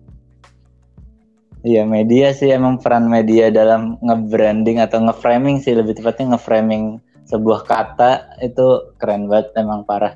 Iya 1.68 1.84
media 1.84 2.32
sih 2.32 2.48
emang 2.48 2.80
peran 2.80 3.12
media 3.12 3.52
dalam 3.52 4.00
nge-branding 4.00 4.80
atau 4.80 5.04
nge-framing 5.04 5.60
sih 5.60 5.76
lebih 5.76 6.00
tepatnya 6.00 6.40
nge-framing 6.40 7.04
sebuah 7.28 7.68
kata 7.68 8.40
itu 8.40 8.96
keren 8.96 9.28
banget 9.28 9.52
emang 9.60 9.84
parah 9.84 10.16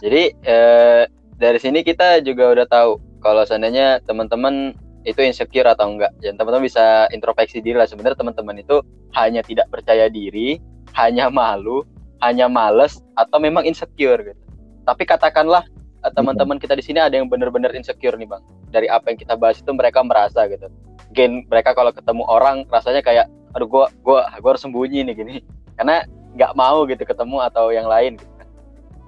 Jadi 0.00 0.32
eh, 0.32 1.04
dari 1.36 1.58
sini 1.60 1.84
kita 1.84 2.24
juga 2.24 2.54
udah 2.54 2.66
tahu 2.70 2.92
kalau 3.20 3.42
seandainya 3.44 4.00
teman-teman 4.08 4.72
itu 5.06 5.20
insecure 5.22 5.66
atau 5.66 5.90
enggak. 5.94 6.12
Dan 6.20 6.36
teman-teman 6.36 6.66
bisa 6.66 7.06
introspeksi 7.10 7.64
diri 7.64 7.80
lah 7.80 7.88
sebenarnya 7.88 8.18
teman-teman 8.18 8.60
itu 8.60 8.82
hanya 9.16 9.40
tidak 9.40 9.66
percaya 9.72 10.06
diri, 10.12 10.58
hanya 10.94 11.32
malu, 11.32 11.82
hanya 12.20 12.46
males 12.46 13.00
atau 13.16 13.38
memang 13.38 13.64
insecure 13.64 14.20
gitu. 14.34 14.42
Tapi 14.84 15.02
katakanlah 15.04 15.64
teman-teman 16.12 16.56
kita 16.60 16.76
di 16.76 16.84
sini 16.84 17.00
ada 17.02 17.14
yang 17.16 17.26
benar-benar 17.26 17.72
insecure 17.74 18.14
nih 18.16 18.28
bang. 18.28 18.42
Dari 18.72 18.86
apa 18.86 19.12
yang 19.12 19.18
kita 19.18 19.34
bahas 19.34 19.60
itu 19.60 19.70
mereka 19.72 20.04
merasa 20.04 20.46
gitu. 20.46 20.68
Gen 21.16 21.44
mereka 21.48 21.72
kalau 21.72 21.90
ketemu 21.90 22.22
orang 22.28 22.68
rasanya 22.68 23.00
kayak, 23.00 23.26
aduh 23.56 23.68
gua 23.68 23.86
gua 24.04 24.28
gua 24.40 24.50
harus 24.56 24.62
sembunyi 24.62 25.04
nih 25.08 25.14
gini. 25.16 25.34
Karena 25.78 26.04
nggak 26.36 26.52
mau 26.54 26.84
gitu 26.84 27.02
ketemu 27.02 27.36
atau 27.48 27.72
yang 27.72 27.88
lain 27.88 28.20
gitu. 28.20 28.34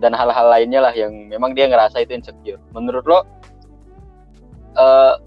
Dan 0.00 0.16
hal-hal 0.16 0.48
lainnya 0.48 0.80
lah 0.80 0.94
yang 0.96 1.12
memang 1.28 1.52
dia 1.52 1.68
ngerasa 1.68 2.00
itu 2.00 2.16
insecure. 2.16 2.56
Menurut 2.72 3.04
lo 3.04 3.20
uh, 4.80 5.20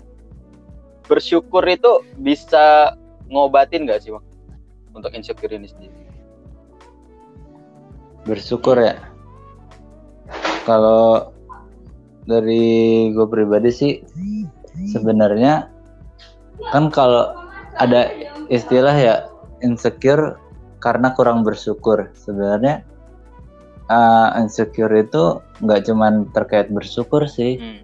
bersyukur 1.05 1.61
itu 1.69 2.01
bisa 2.17 2.97
ngobatin 3.29 3.85
gak 3.85 4.01
sih 4.01 4.09
bang 4.09 4.25
untuk 4.97 5.13
insecure 5.13 5.53
ini 5.53 5.69
sendiri? 5.69 5.93
Bersyukur 8.23 8.79
ya. 8.81 8.97
Kalau 10.63 11.35
dari 12.23 13.09
gue 13.11 13.27
pribadi 13.27 13.69
sih 13.71 13.93
sebenarnya 14.89 15.67
kan 16.71 16.87
kalau 16.89 17.35
ada 17.77 18.09
istilah 18.47 18.93
ya 18.93 19.15
insecure 19.65 20.37
karena 20.83 21.15
kurang 21.15 21.47
bersyukur. 21.47 22.11
Sebenarnya 22.13 22.83
uh, 23.87 24.35
insecure 24.37 24.91
itu 24.93 25.39
nggak 25.63 25.87
cuman 25.87 26.27
terkait 26.35 26.67
bersyukur 26.69 27.25
sih. 27.25 27.57
Hmm. 27.59 27.81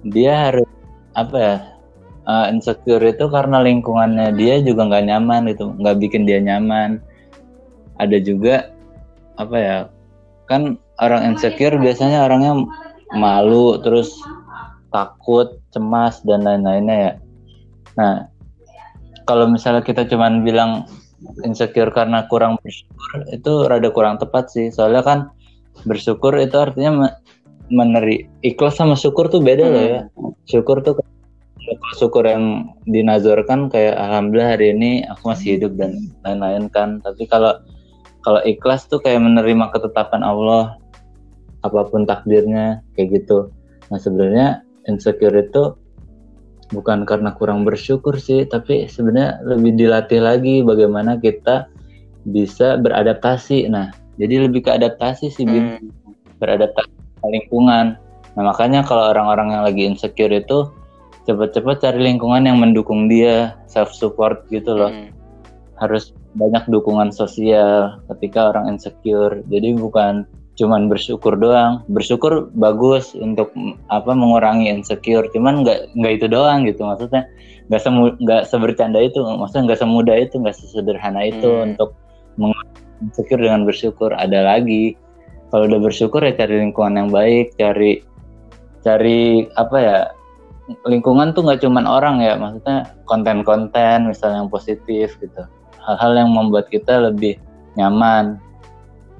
dia 0.00 0.48
harus 0.48 0.64
apa 1.12 1.36
ya 1.36 1.56
uh, 2.24 2.48
insecure 2.48 3.04
itu 3.04 3.28
karena 3.28 3.60
lingkungannya 3.60 4.32
dia 4.32 4.56
juga 4.64 4.88
nggak 4.88 5.12
nyaman 5.12 5.52
gitu 5.52 5.76
nggak 5.76 5.96
bikin 6.00 6.24
dia 6.24 6.40
nyaman. 6.40 7.00
Ada 8.00 8.16
juga 8.24 8.72
apa 9.36 9.56
ya 9.60 9.78
kan 10.48 10.80
orang 11.04 11.36
insecure 11.36 11.76
biasanya 11.76 12.24
orangnya 12.24 12.64
malu 13.14 13.78
terus 13.82 14.14
takut 14.90 15.58
cemas 15.70 16.22
dan 16.26 16.42
lain-lainnya 16.46 16.96
ya 16.96 17.12
nah 17.98 18.14
kalau 19.26 19.46
misalnya 19.46 19.82
kita 19.82 20.06
cuman 20.06 20.42
bilang 20.42 20.86
insecure 21.44 21.92
karena 21.92 22.24
kurang 22.26 22.56
bersyukur 22.64 23.28
itu 23.30 23.52
rada 23.68 23.90
kurang 23.92 24.16
tepat 24.16 24.50
sih 24.50 24.72
soalnya 24.72 25.04
kan 25.04 25.18
bersyukur 25.84 26.34
itu 26.40 26.56
artinya 26.56 27.14
meneri 27.70 28.26
ikhlas 28.42 28.80
sama 28.80 28.98
syukur 28.98 29.30
tuh 29.30 29.38
beda 29.38 29.64
hmm. 29.64 29.72
loh 29.72 29.84
ya 29.84 30.00
hmm. 30.06 30.32
syukur 30.48 30.82
tuh 30.82 30.98
syukur 31.94 32.26
yang 32.26 32.74
dinazorkan 32.88 33.70
kayak 33.70 33.94
alhamdulillah 33.94 34.58
hari 34.58 34.74
ini 34.74 35.06
aku 35.06 35.30
masih 35.30 35.60
hidup 35.60 35.78
dan 35.78 36.10
lain-lain 36.26 36.66
kan 36.72 36.98
tapi 37.04 37.28
kalau 37.30 37.54
kalau 38.26 38.40
ikhlas 38.42 38.90
tuh 38.90 38.98
kayak 38.98 39.22
menerima 39.22 39.70
ketetapan 39.70 40.24
Allah 40.26 40.79
apa 41.60 41.86
pun 41.88 42.08
takdirnya 42.08 42.80
kayak 42.96 43.22
gitu. 43.22 43.52
Nah 43.92 43.98
sebenarnya 44.00 44.64
insecure 44.88 45.34
itu 45.36 45.76
bukan 46.70 47.02
karena 47.02 47.34
kurang 47.34 47.66
bersyukur 47.66 48.14
sih 48.16 48.46
tapi 48.46 48.86
sebenarnya 48.86 49.42
lebih 49.42 49.74
dilatih 49.74 50.22
lagi 50.22 50.62
bagaimana 50.62 51.18
kita 51.18 51.68
bisa 52.24 52.78
beradaptasi. 52.80 53.68
Nah 53.68 53.92
jadi 54.16 54.48
lebih 54.48 54.68
ke 54.68 54.70
adaptasi 54.76 55.32
sih 55.32 55.44
hmm. 55.44 55.80
beradaptasi 56.38 56.92
lingkungan. 57.26 57.98
Nah 58.38 58.42
makanya 58.46 58.86
kalau 58.86 59.10
orang-orang 59.10 59.52
yang 59.52 59.62
lagi 59.66 59.82
insecure 59.84 60.32
itu 60.32 60.70
cepet-cepet 61.28 61.76
cari 61.84 62.00
lingkungan 62.00 62.48
yang 62.48 62.56
mendukung 62.56 63.10
dia 63.10 63.58
self 63.68 63.92
support 63.92 64.48
gitu 64.48 64.72
loh. 64.76 64.90
Hmm. 64.90 65.12
harus 65.80 66.12
banyak 66.36 66.68
dukungan 66.68 67.08
sosial 67.08 68.04
ketika 68.12 68.52
orang 68.52 68.76
insecure. 68.76 69.40
Jadi 69.48 69.80
bukan 69.80 70.28
cuman 70.60 70.92
bersyukur 70.92 71.40
doang. 71.40 71.80
Bersyukur 71.88 72.52
bagus 72.52 73.16
untuk 73.16 73.50
apa 73.88 74.12
mengurangi 74.12 74.68
insecure. 74.68 75.24
Cuman 75.32 75.64
nggak 75.64 75.96
nggak 75.96 76.12
itu 76.20 76.26
doang 76.28 76.68
gitu 76.68 76.84
maksudnya. 76.84 77.24
Nggak 77.72 77.80
semu 77.80 78.12
nggak 78.20 78.42
sebercanda 78.44 79.00
itu 79.00 79.24
maksudnya 79.24 79.72
nggak 79.72 79.80
semudah 79.80 80.16
itu 80.20 80.34
nggak 80.36 80.56
sesederhana 80.56 81.32
itu 81.32 81.48
hmm. 81.48 81.66
untuk 81.72 81.96
insecure 83.00 83.40
dengan 83.40 83.64
bersyukur. 83.64 84.12
Ada 84.12 84.44
lagi 84.44 84.94
kalau 85.48 85.66
udah 85.66 85.80
bersyukur 85.80 86.20
ya 86.22 86.36
cari 86.36 86.62
lingkungan 86.62 86.94
yang 86.94 87.10
baik 87.10 87.58
cari 87.58 88.04
cari 88.86 89.50
apa 89.58 89.76
ya 89.80 89.98
lingkungan 90.86 91.34
tuh 91.34 91.42
nggak 91.42 91.66
cuman 91.66 91.84
orang 91.88 92.22
ya 92.22 92.38
maksudnya 92.38 92.94
konten-konten 93.10 94.06
misalnya 94.06 94.46
yang 94.46 94.52
positif 94.52 95.18
gitu. 95.18 95.42
Hal-hal 95.80 96.12
yang 96.14 96.30
membuat 96.30 96.68
kita 96.68 97.10
lebih 97.10 97.40
nyaman 97.74 98.38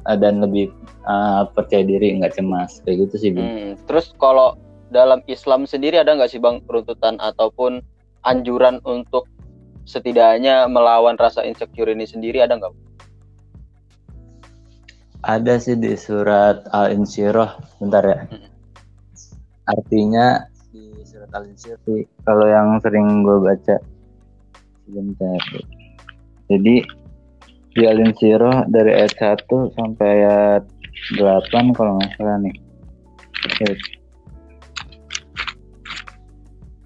uh, 0.07 0.17
dan 0.17 0.41
lebih 0.41 0.73
uh, 1.05 1.49
percaya 1.51 1.85
diri 1.85 2.17
nggak 2.17 2.39
cemas 2.39 2.81
kayak 2.85 3.09
gitu 3.09 3.15
sih 3.17 3.31
bang. 3.35 3.45
Hmm, 3.45 3.71
terus 3.89 4.13
kalau 4.17 4.57
dalam 4.91 5.25
Islam 5.27 5.65
sendiri 5.65 6.01
ada 6.01 6.15
nggak 6.17 6.31
sih 6.31 6.41
bang 6.41 6.63
runtutan 6.69 7.19
ataupun 7.21 7.85
anjuran 8.25 8.81
untuk 8.85 9.27
setidaknya 9.89 10.69
melawan 10.69 11.17
rasa 11.17 11.43
insecure 11.45 11.91
ini 11.91 12.05
sendiri 12.07 12.45
ada 12.45 12.57
nggak? 12.57 12.75
Ada 15.21 15.61
sih 15.61 15.77
di 15.77 15.93
surat 16.01 16.65
Al-Insyirah, 16.73 17.77
bentar 17.77 18.01
ya. 18.01 18.19
Hmm. 18.25 18.49
Artinya 19.69 20.49
surat 21.11 21.31
al 21.37 21.45
kalau 22.25 22.47
yang 22.49 22.81
sering 22.81 23.27
gue 23.27 23.39
baca 23.45 23.77
sebentar 24.87 25.41
jadi 26.49 26.87
di 27.71 27.87
al 27.87 27.99
dari 28.67 28.91
ayat 28.95 29.15
1 29.15 29.77
sampai 29.79 30.07
ayat 30.27 30.65
8 31.17 31.77
kalau 31.77 31.99
nggak 31.99 32.11
salah 32.19 32.37
nih. 32.43 32.57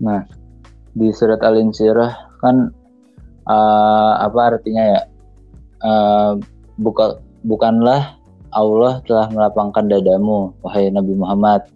Nah 0.04 0.20
di 0.94 1.08
surat 1.10 1.40
al 1.40 1.56
kan 2.40 2.56
uh, 3.48 4.12
apa 4.20 4.40
artinya 4.56 4.84
ya? 4.84 5.02
Uh, 5.84 6.40
buka 6.80 7.20
bukanlah 7.44 8.16
Allah 8.54 9.02
telah 9.04 9.28
melapangkan 9.28 9.84
dadamu 9.84 10.54
wahai 10.64 10.88
Nabi 10.88 11.12
Muhammad 11.12 11.68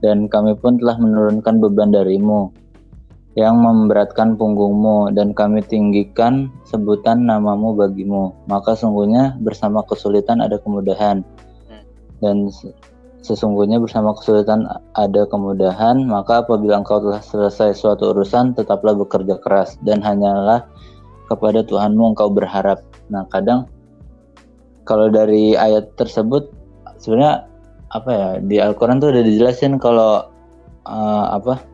dan 0.00 0.28
kami 0.30 0.54
pun 0.56 0.78
telah 0.78 0.96
menurunkan 1.00 1.58
beban 1.58 1.90
darimu 1.90 2.52
yang 3.40 3.64
memberatkan 3.64 4.36
punggungmu 4.36 5.16
dan 5.16 5.32
kami 5.32 5.64
tinggikan 5.64 6.52
sebutan 6.68 7.24
namamu 7.24 7.72
bagimu. 7.72 8.36
Maka 8.44 8.76
sungguhnya 8.76 9.40
bersama 9.40 9.80
kesulitan 9.88 10.44
ada 10.44 10.60
kemudahan. 10.60 11.24
Dan 12.20 12.52
sesungguhnya 13.24 13.80
bersama 13.80 14.12
kesulitan 14.12 14.68
ada 14.96 15.24
kemudahan 15.28 16.04
maka 16.08 16.44
apabila 16.44 16.80
engkau 16.80 17.00
telah 17.00 17.20
selesai 17.20 17.76
suatu 17.76 18.16
urusan 18.16 18.56
tetaplah 18.56 18.96
bekerja 18.96 19.36
keras 19.40 19.76
dan 19.84 20.00
hanyalah 20.00 20.68
kepada 21.28 21.64
Tuhanmu 21.64 22.12
engkau 22.12 22.28
berharap. 22.28 22.84
Nah 23.08 23.24
kadang 23.32 23.68
kalau 24.84 25.08
dari 25.08 25.56
ayat 25.56 25.96
tersebut 25.96 26.52
sebenarnya 27.00 27.48
apa 27.90 28.10
ya 28.10 28.28
di 28.40 28.56
Al-Quran 28.60 28.98
tuh 29.00 29.12
udah 29.12 29.24
dijelasin 29.24 29.76
kalau 29.78 30.28
uh, 30.88 31.26
apa 31.30 31.69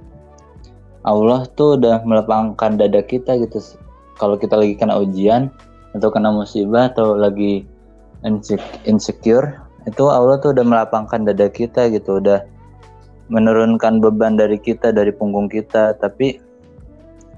Allah 1.06 1.46
tuh 1.54 1.78
udah 1.78 2.02
melapangkan 2.02 2.74
dada 2.74 2.98
kita 2.98 3.38
gitu. 3.38 3.62
Kalau 4.18 4.34
kita 4.34 4.58
lagi 4.58 4.74
kena 4.74 4.98
ujian 4.98 5.54
atau 5.94 6.10
kena 6.10 6.34
musibah 6.34 6.90
atau 6.90 7.14
lagi 7.14 7.62
insecure 8.84 9.62
itu 9.86 10.02
Allah 10.10 10.42
tuh 10.42 10.50
udah 10.50 10.66
melapangkan 10.66 11.22
dada 11.22 11.46
kita 11.46 11.86
gitu. 11.94 12.18
Udah 12.18 12.42
menurunkan 13.30 14.02
beban 14.02 14.34
dari 14.34 14.58
kita 14.58 14.90
dari 14.90 15.14
punggung 15.14 15.46
kita. 15.46 15.94
Tapi 15.94 16.42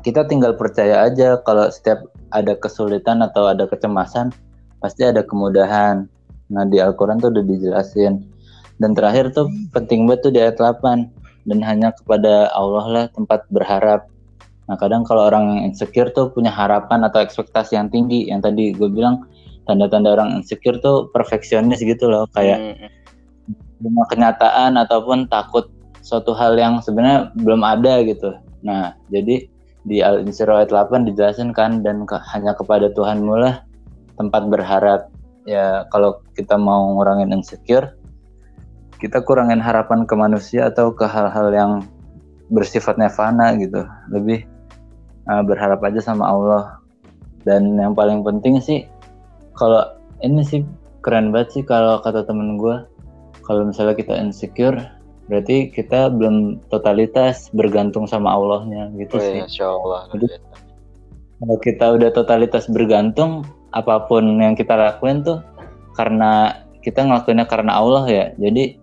kita 0.00 0.24
tinggal 0.24 0.56
percaya 0.56 1.04
aja 1.04 1.36
kalau 1.44 1.68
setiap 1.68 2.08
ada 2.32 2.56
kesulitan 2.56 3.20
atau 3.20 3.52
ada 3.52 3.68
kecemasan 3.68 4.32
pasti 4.80 5.04
ada 5.04 5.20
kemudahan. 5.20 6.08
Nah 6.48 6.64
di 6.64 6.80
Al-Quran 6.80 7.20
tuh 7.20 7.28
udah 7.36 7.44
dijelasin. 7.44 8.24
Dan 8.78 8.96
terakhir 8.96 9.34
tuh 9.36 9.50
penting 9.74 10.08
banget 10.08 10.24
tuh 10.24 10.32
di 10.32 10.40
ayat 10.40 10.56
8 10.56 11.17
dan 11.48 11.64
hanya 11.64 11.90
kepada 11.96 12.52
Allah 12.52 12.86
lah 12.86 13.04
tempat 13.10 13.48
berharap. 13.48 14.06
Nah 14.68 14.76
kadang 14.76 15.02
kalau 15.02 15.32
orang 15.32 15.58
yang 15.58 15.72
insecure 15.72 16.12
tuh 16.12 16.28
punya 16.28 16.52
harapan 16.52 17.08
atau 17.08 17.24
ekspektasi 17.24 17.80
yang 17.80 17.88
tinggi. 17.88 18.28
Yang 18.28 18.52
tadi 18.52 18.64
gue 18.76 18.88
bilang 18.92 19.24
tanda-tanda 19.64 20.12
orang 20.12 20.36
insecure 20.36 20.76
tuh 20.78 21.08
perfeksionis 21.16 21.80
gitu 21.80 22.12
loh. 22.12 22.28
Kayak 22.36 22.76
hmm. 23.80 23.96
kenyataan 24.12 24.76
ataupun 24.76 25.32
takut 25.32 25.72
suatu 26.04 26.36
hal 26.36 26.60
yang 26.60 26.84
sebenarnya 26.84 27.32
belum 27.40 27.64
ada 27.64 28.04
gitu. 28.04 28.36
Nah 28.60 28.92
jadi 29.08 29.48
di 29.88 30.04
Al-Insyirah 30.04 30.68
ayat 30.68 30.70
8 30.70 31.08
dijelasin 31.08 31.56
kan 31.56 31.80
dan 31.80 32.04
ke, 32.04 32.20
hanya 32.36 32.52
kepada 32.52 32.92
Tuhan 32.92 33.24
mula 33.24 33.64
tempat 34.20 34.52
berharap. 34.52 35.08
Ya 35.48 35.88
kalau 35.88 36.20
kita 36.36 36.60
mau 36.60 36.92
ngurangin 36.92 37.32
insecure 37.32 37.97
kita 38.98 39.22
kurangin 39.22 39.62
harapan 39.62 40.04
ke 40.04 40.14
manusia 40.18 40.70
atau 40.70 40.90
ke 40.90 41.06
hal-hal 41.06 41.48
yang 41.54 41.72
bersifatnya 42.50 43.08
fana 43.12 43.54
gitu 43.56 43.86
lebih 44.10 44.44
uh, 45.30 45.42
berharap 45.44 45.82
aja 45.84 46.02
sama 46.02 46.26
Allah 46.26 46.82
dan 47.46 47.78
yang 47.78 47.94
paling 47.94 48.26
penting 48.26 48.58
sih 48.58 48.84
kalau 49.54 49.86
ini 50.22 50.42
sih 50.42 50.62
keren 51.02 51.30
banget 51.30 51.60
sih 51.60 51.62
kalau 51.62 52.02
kata 52.02 52.26
temen 52.26 52.58
gue 52.58 52.82
kalau 53.46 53.64
misalnya 53.64 53.94
kita 53.94 54.18
insecure 54.18 54.76
berarti 55.28 55.68
kita 55.70 56.08
belum 56.08 56.64
totalitas 56.72 57.52
bergantung 57.52 58.08
sama 58.08 58.32
Allahnya 58.32 58.88
gitu 58.96 59.20
oh, 59.20 59.22
sih. 59.22 59.44
Insya 59.44 59.68
Allah. 59.68 60.08
Jadi, 60.16 60.26
kalau 61.38 61.56
kita 61.60 61.86
udah 62.00 62.10
totalitas 62.16 62.64
bergantung 62.66 63.44
apa 63.76 64.08
pun 64.08 64.40
yang 64.40 64.56
kita 64.56 64.74
lakuin 64.74 65.20
tuh 65.20 65.44
karena 65.92 66.64
kita 66.80 67.04
ngelakuinnya 67.04 67.44
karena 67.44 67.76
Allah 67.76 68.04
ya. 68.08 68.26
Jadi 68.40 68.80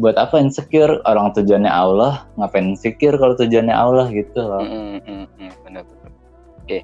buat 0.00 0.16
apa 0.16 0.40
insecure 0.40 1.04
orang 1.04 1.36
tujuannya 1.36 1.68
Allah 1.68 2.24
ngapain 2.40 2.72
insecure 2.72 3.20
kalau 3.20 3.36
tujuannya 3.36 3.76
Allah 3.76 4.08
gitu 4.08 4.40
loh. 4.40 4.64
Mm, 4.64 5.04
mm, 5.04 5.24
mm, 5.36 5.52
benar 5.68 5.82
benar. 5.84 6.10
Oke. 6.64 6.78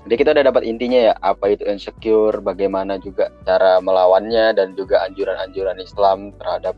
Jadi 0.00 0.14
kita 0.16 0.32
udah 0.32 0.44
dapat 0.48 0.62
intinya 0.64 1.12
ya 1.12 1.14
apa 1.20 1.52
itu 1.52 1.62
insecure, 1.68 2.40
bagaimana 2.40 2.96
juga 2.98 3.28
cara 3.44 3.78
melawannya 3.84 4.56
dan 4.56 4.72
juga 4.74 5.04
anjuran-anjuran 5.06 5.76
Islam 5.78 6.32
terhadap 6.40 6.74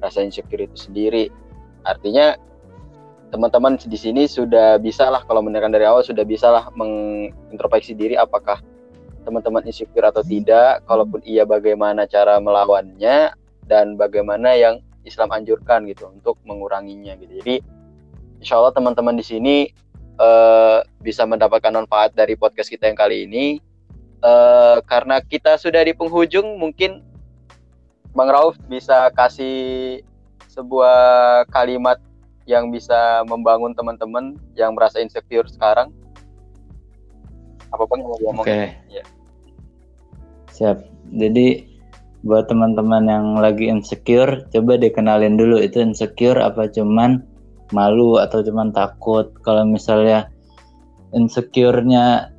rasa 0.00 0.24
insecure 0.24 0.64
itu 0.64 0.88
sendiri. 0.88 1.28
Artinya 1.82 2.38
teman-teman 3.34 3.74
di 3.76 3.98
sini 3.98 4.24
sudah 4.30 4.78
bisa 4.78 5.10
lah 5.10 5.26
kalau 5.26 5.42
mendengarkan 5.42 5.74
dari 5.74 5.86
awal 5.86 6.02
sudah 6.06 6.22
bisa 6.22 6.50
lah 6.50 6.70
mengintrospeksi 6.74 7.94
diri 7.94 8.14
apakah 8.14 8.62
teman-teman 9.26 9.66
insecure 9.66 10.06
atau 10.06 10.22
tidak, 10.24 10.80
kalaupun 10.86 11.20
iya 11.26 11.42
bagaimana 11.44 12.06
cara 12.06 12.38
melawannya 12.38 13.34
dan 13.66 13.94
bagaimana 13.98 14.54
yang 14.54 14.78
Islam 15.04 15.32
anjurkan 15.32 15.88
gitu 15.88 16.10
untuk 16.12 16.36
menguranginya 16.44 17.16
gitu. 17.16 17.40
Jadi 17.40 17.56
insya 18.40 18.60
Allah 18.60 18.72
teman-teman 18.72 19.16
di 19.16 19.24
sini 19.24 19.56
uh, 20.20 20.84
bisa 21.00 21.24
mendapatkan 21.24 21.72
manfaat 21.72 22.12
dari 22.12 22.36
podcast 22.36 22.68
kita 22.68 22.88
yang 22.88 22.98
kali 22.98 23.24
ini. 23.24 23.60
Uh, 24.20 24.84
karena 24.84 25.24
kita 25.24 25.56
sudah 25.56 25.80
di 25.80 25.96
penghujung, 25.96 26.60
mungkin 26.60 27.00
Bang 28.12 28.28
Rauf 28.28 28.60
bisa 28.68 29.08
kasih 29.16 30.04
sebuah 30.50 31.48
kalimat 31.48 31.96
yang 32.44 32.68
bisa 32.68 33.24
membangun 33.24 33.72
teman-teman 33.72 34.36
yang 34.58 34.76
merasa 34.76 35.00
insecure 35.00 35.48
sekarang? 35.48 35.88
Apa 37.70 37.86
pun 37.86 38.02
yang 38.02 38.12
mau 38.12 38.20
ngomong. 38.20 38.44
Oke. 38.44 38.50
Okay. 38.50 38.66
Ya. 38.92 39.04
Siap. 40.50 40.84
Jadi 41.14 41.69
buat 42.20 42.52
teman-teman 42.52 43.08
yang 43.08 43.26
lagi 43.40 43.72
insecure, 43.72 44.44
coba 44.52 44.76
dikenalin 44.76 45.40
dulu 45.40 45.60
itu 45.60 45.80
insecure 45.80 46.36
apa 46.36 46.68
cuman 46.68 47.24
malu 47.72 48.20
atau 48.20 48.44
cuman 48.44 48.74
takut. 48.76 49.32
Kalau 49.40 49.64
misalnya 49.64 50.28
insecure-nya 51.16 52.34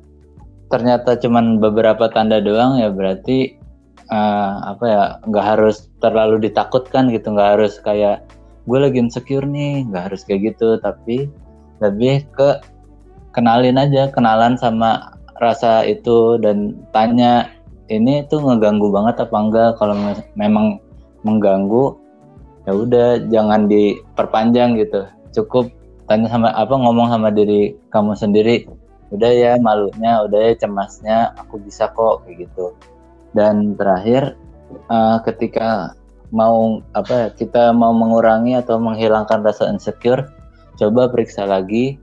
ternyata 0.72 1.20
cuman 1.20 1.60
beberapa 1.60 2.08
tanda 2.08 2.40
doang 2.40 2.80
ya 2.80 2.88
berarti 2.88 3.60
uh, 4.08 4.72
apa 4.72 4.84
ya 4.88 5.02
nggak 5.28 5.46
harus 5.56 5.92
terlalu 6.00 6.48
ditakutkan 6.48 7.12
gitu 7.12 7.36
nggak 7.36 7.60
harus 7.60 7.76
kayak 7.84 8.24
gue 8.64 8.78
lagi 8.80 8.96
insecure 8.96 9.44
nih 9.44 9.84
nggak 9.92 10.08
harus 10.08 10.24
kayak 10.24 10.54
gitu 10.54 10.80
tapi 10.80 11.28
lebih 11.84 12.24
ke 12.32 12.64
kenalin 13.36 13.76
aja 13.76 14.08
kenalan 14.08 14.56
sama 14.56 15.12
rasa 15.44 15.84
itu 15.84 16.40
dan 16.40 16.78
tanya 16.94 17.52
ini 17.90 18.22
tuh 18.30 18.42
ngeganggu 18.42 18.92
banget 18.92 19.26
apa 19.26 19.36
enggak? 19.38 19.70
Kalau 19.78 19.94
memang 20.38 20.78
mengganggu 21.26 21.98
ya 22.66 22.72
udah 22.74 23.08
jangan 23.30 23.66
diperpanjang 23.66 24.78
gitu. 24.78 25.06
Cukup 25.34 25.70
tanya 26.06 26.30
sama 26.30 26.52
apa 26.54 26.74
ngomong 26.76 27.10
sama 27.10 27.34
diri 27.34 27.74
kamu 27.90 28.14
sendiri. 28.14 28.68
Udah 29.12 29.30
ya 29.32 29.52
malunya 29.60 30.24
udah 30.24 30.40
ya 30.50 30.52
cemasnya 30.56 31.34
aku 31.36 31.58
bisa 31.62 31.90
kok 31.90 32.24
kayak 32.24 32.48
gitu. 32.48 32.76
Dan 33.32 33.74
terakhir 33.74 34.36
uh, 34.88 35.18
ketika 35.24 35.96
mau 36.32 36.80
apa 36.96 37.12
ya, 37.12 37.28
kita 37.32 37.76
mau 37.76 37.92
mengurangi 37.92 38.56
atau 38.56 38.80
menghilangkan 38.80 39.44
rasa 39.44 39.68
insecure 39.68 40.32
coba 40.80 41.12
periksa 41.12 41.44
lagi 41.44 42.00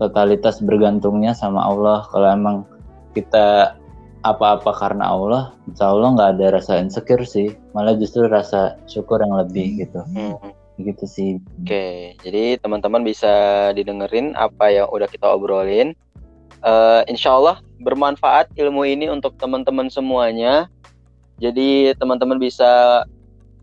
totalitas 0.00 0.62
bergantungnya 0.64 1.36
sama 1.36 1.68
Allah. 1.68 2.06
Kalau 2.08 2.28
emang 2.32 2.56
kita 3.12 3.77
apa-apa 4.26 4.74
karena 4.74 5.10
Allah 5.10 5.54
insya 5.70 5.90
Allah 5.90 6.14
nggak 6.14 6.30
ada 6.38 6.46
rasa 6.58 6.78
insecure 6.82 7.22
sih. 7.22 7.54
Malah 7.74 7.94
justru 7.98 8.26
rasa 8.26 8.78
syukur 8.90 9.22
yang 9.22 9.34
lebih 9.34 9.86
gitu. 9.86 10.02
Hmm. 10.14 10.38
gitu 10.78 11.04
sih. 11.10 11.42
Oke 11.62 12.14
jadi 12.22 12.54
teman-teman 12.62 13.02
bisa 13.02 13.68
didengerin 13.74 14.38
apa 14.38 14.70
yang 14.70 14.86
udah 14.90 15.10
kita 15.10 15.26
obrolin. 15.26 15.94
Uh, 16.62 17.06
insya 17.06 17.34
Allah 17.38 17.62
bermanfaat 17.82 18.50
ilmu 18.58 18.82
ini 18.86 19.10
untuk 19.10 19.34
teman-teman 19.38 19.90
semuanya. 19.90 20.70
Jadi 21.38 21.94
teman-teman 21.94 22.38
bisa 22.42 23.02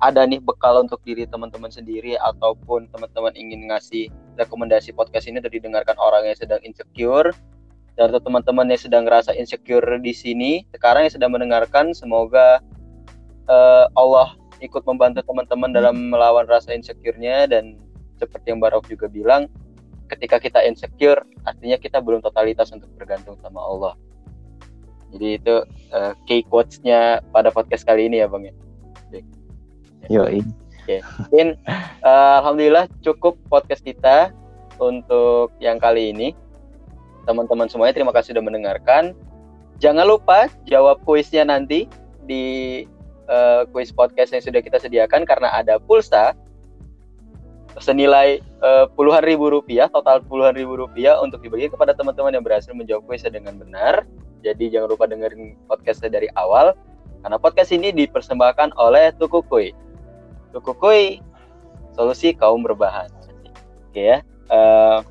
ada 0.04 0.22
nih 0.28 0.44
bekal 0.44 0.84
untuk 0.84 1.00
diri 1.08 1.24
teman-teman 1.28 1.72
sendiri 1.72 2.20
ataupun 2.20 2.92
teman-teman 2.92 3.34
ingin 3.36 3.72
ngasih 3.72 4.12
rekomendasi 4.36 4.92
podcast 4.92 5.28
ini 5.32 5.40
untuk 5.40 5.56
didengarkan 5.56 5.96
orang 6.00 6.28
yang 6.28 6.38
sedang 6.38 6.60
insecure 6.68 7.32
dan 7.96 8.12
atau 8.12 8.20
teman-teman 8.20 8.68
yang 8.68 8.82
sedang 8.82 9.04
ngerasa 9.08 9.32
insecure 9.36 9.84
di 10.04 10.12
sini 10.12 10.52
sekarang 10.76 11.08
yang 11.08 11.14
sedang 11.16 11.32
mendengarkan 11.32 11.96
semoga 11.96 12.60
uh, 13.48 13.88
Allah 13.96 14.36
ikut 14.64 14.84
membantu 14.88 15.24
teman-teman 15.26 15.72
dalam 15.72 16.12
melawan 16.12 16.48
rasa 16.48 16.72
insecure-nya. 16.76 17.48
Dan 17.50 17.80
seperti 18.16 18.56
yang 18.56 18.64
Barok 18.64 18.88
juga 18.88 19.12
bilang 19.12 19.52
ketika 20.08 20.38
kita 20.40 20.62
insecure 20.64 21.26
artinya 21.44 21.76
kita 21.76 22.00
belum 22.00 22.22
totalitas 22.24 22.72
untuk 22.72 22.88
bergantung 22.96 23.36
sama 23.42 23.60
Allah. 23.60 23.94
Jadi 25.16 25.40
itu 25.40 25.56
uh, 25.96 26.12
key 26.28 26.44
quotes-nya 26.48 27.24
pada 27.32 27.52
podcast 27.52 27.88
kali 27.88 28.12
ini 28.12 28.20
ya 28.20 28.28
bang 28.28 28.52
ya? 28.52 28.54
Yo 30.12 30.24
Oke, 30.86 31.02
mungkin 31.18 31.58
uh, 32.06 32.46
alhamdulillah 32.46 32.86
cukup 33.02 33.42
podcast 33.50 33.82
kita 33.82 34.30
untuk 34.78 35.50
yang 35.58 35.82
kali 35.82 36.14
ini. 36.14 36.38
Teman-teman 37.26 37.66
semuanya 37.68 37.98
terima 37.98 38.14
kasih 38.14 38.38
sudah 38.38 38.46
mendengarkan. 38.46 39.18
Jangan 39.82 40.06
lupa 40.08 40.48
jawab 40.70 41.04
kuisnya 41.04 41.44
nanti 41.44 41.90
di 42.24 42.86
uh, 43.28 43.68
kuis 43.76 43.92
podcast 43.92 44.32
yang 44.32 44.46
sudah 44.46 44.62
kita 44.64 44.80
sediakan 44.80 45.28
karena 45.28 45.52
ada 45.52 45.82
pulsa 45.82 46.32
senilai 47.76 48.40
uh, 48.64 48.88
puluhan 48.96 49.20
ribu 49.28 49.52
rupiah, 49.52 49.92
total 49.92 50.24
puluhan 50.24 50.56
ribu 50.56 50.80
rupiah 50.80 51.20
untuk 51.20 51.44
dibagi 51.44 51.68
kepada 51.68 51.92
teman-teman 51.92 52.32
yang 52.32 52.46
berhasil 52.46 52.72
menjawab 52.72 53.04
kuisnya 53.04 53.36
dengan 53.36 53.60
benar. 53.60 54.08
Jadi 54.46 54.72
jangan 54.72 54.96
lupa 54.96 55.10
dengerin 55.10 55.60
podcastnya 55.68 56.08
dari 56.08 56.32
awal, 56.40 56.72
karena 57.20 57.36
podcast 57.36 57.76
ini 57.76 57.92
dipersembahkan 57.92 58.78
oleh 58.80 59.12
Tuku 59.20 59.44
Kui. 59.50 59.76
Tuku 60.56 60.72
Kui, 60.78 61.20
solusi 61.98 62.32
kaum 62.32 62.64
berbahan. 62.64 63.12
Oke 63.92 64.02
ya, 64.08 64.18
uh, 64.54 65.04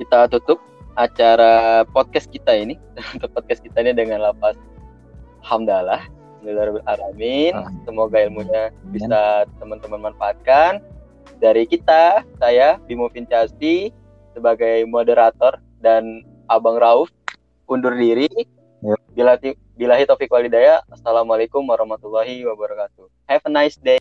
kita 0.00 0.30
tutup 0.30 0.58
acara 0.94 1.82
podcast 1.90 2.30
kita 2.30 2.54
ini, 2.54 2.78
untuk 3.14 3.30
podcast 3.34 3.60
kita 3.62 3.82
ini 3.82 3.92
dengan 3.94 4.22
lapas 4.22 4.58
Hamdalah. 5.44 6.02
Alamin. 6.84 7.56
Semoga 7.88 8.20
ilmunya 8.20 8.68
bisa 8.92 9.48
teman-teman 9.56 10.12
manfaatkan 10.12 10.84
dari 11.40 11.64
kita, 11.64 12.24
saya 12.36 12.76
Bimo 12.84 13.08
Vincasti 13.08 13.90
sebagai 14.36 14.84
moderator 14.86 15.58
dan 15.80 16.24
Abang 16.50 16.78
Rauf 16.78 17.08
undur 17.68 17.94
diri. 17.96 18.28
Yep. 18.84 18.98
Bila 19.16 19.32
bila 19.74 19.94
Taufik 20.04 20.30
Walidaya. 20.30 20.84
Assalamualaikum 20.92 21.64
warahmatullahi 21.64 22.44
wabarakatuh. 22.44 23.08
Have 23.26 23.44
a 23.48 23.52
nice 23.52 23.80
day. 23.80 23.98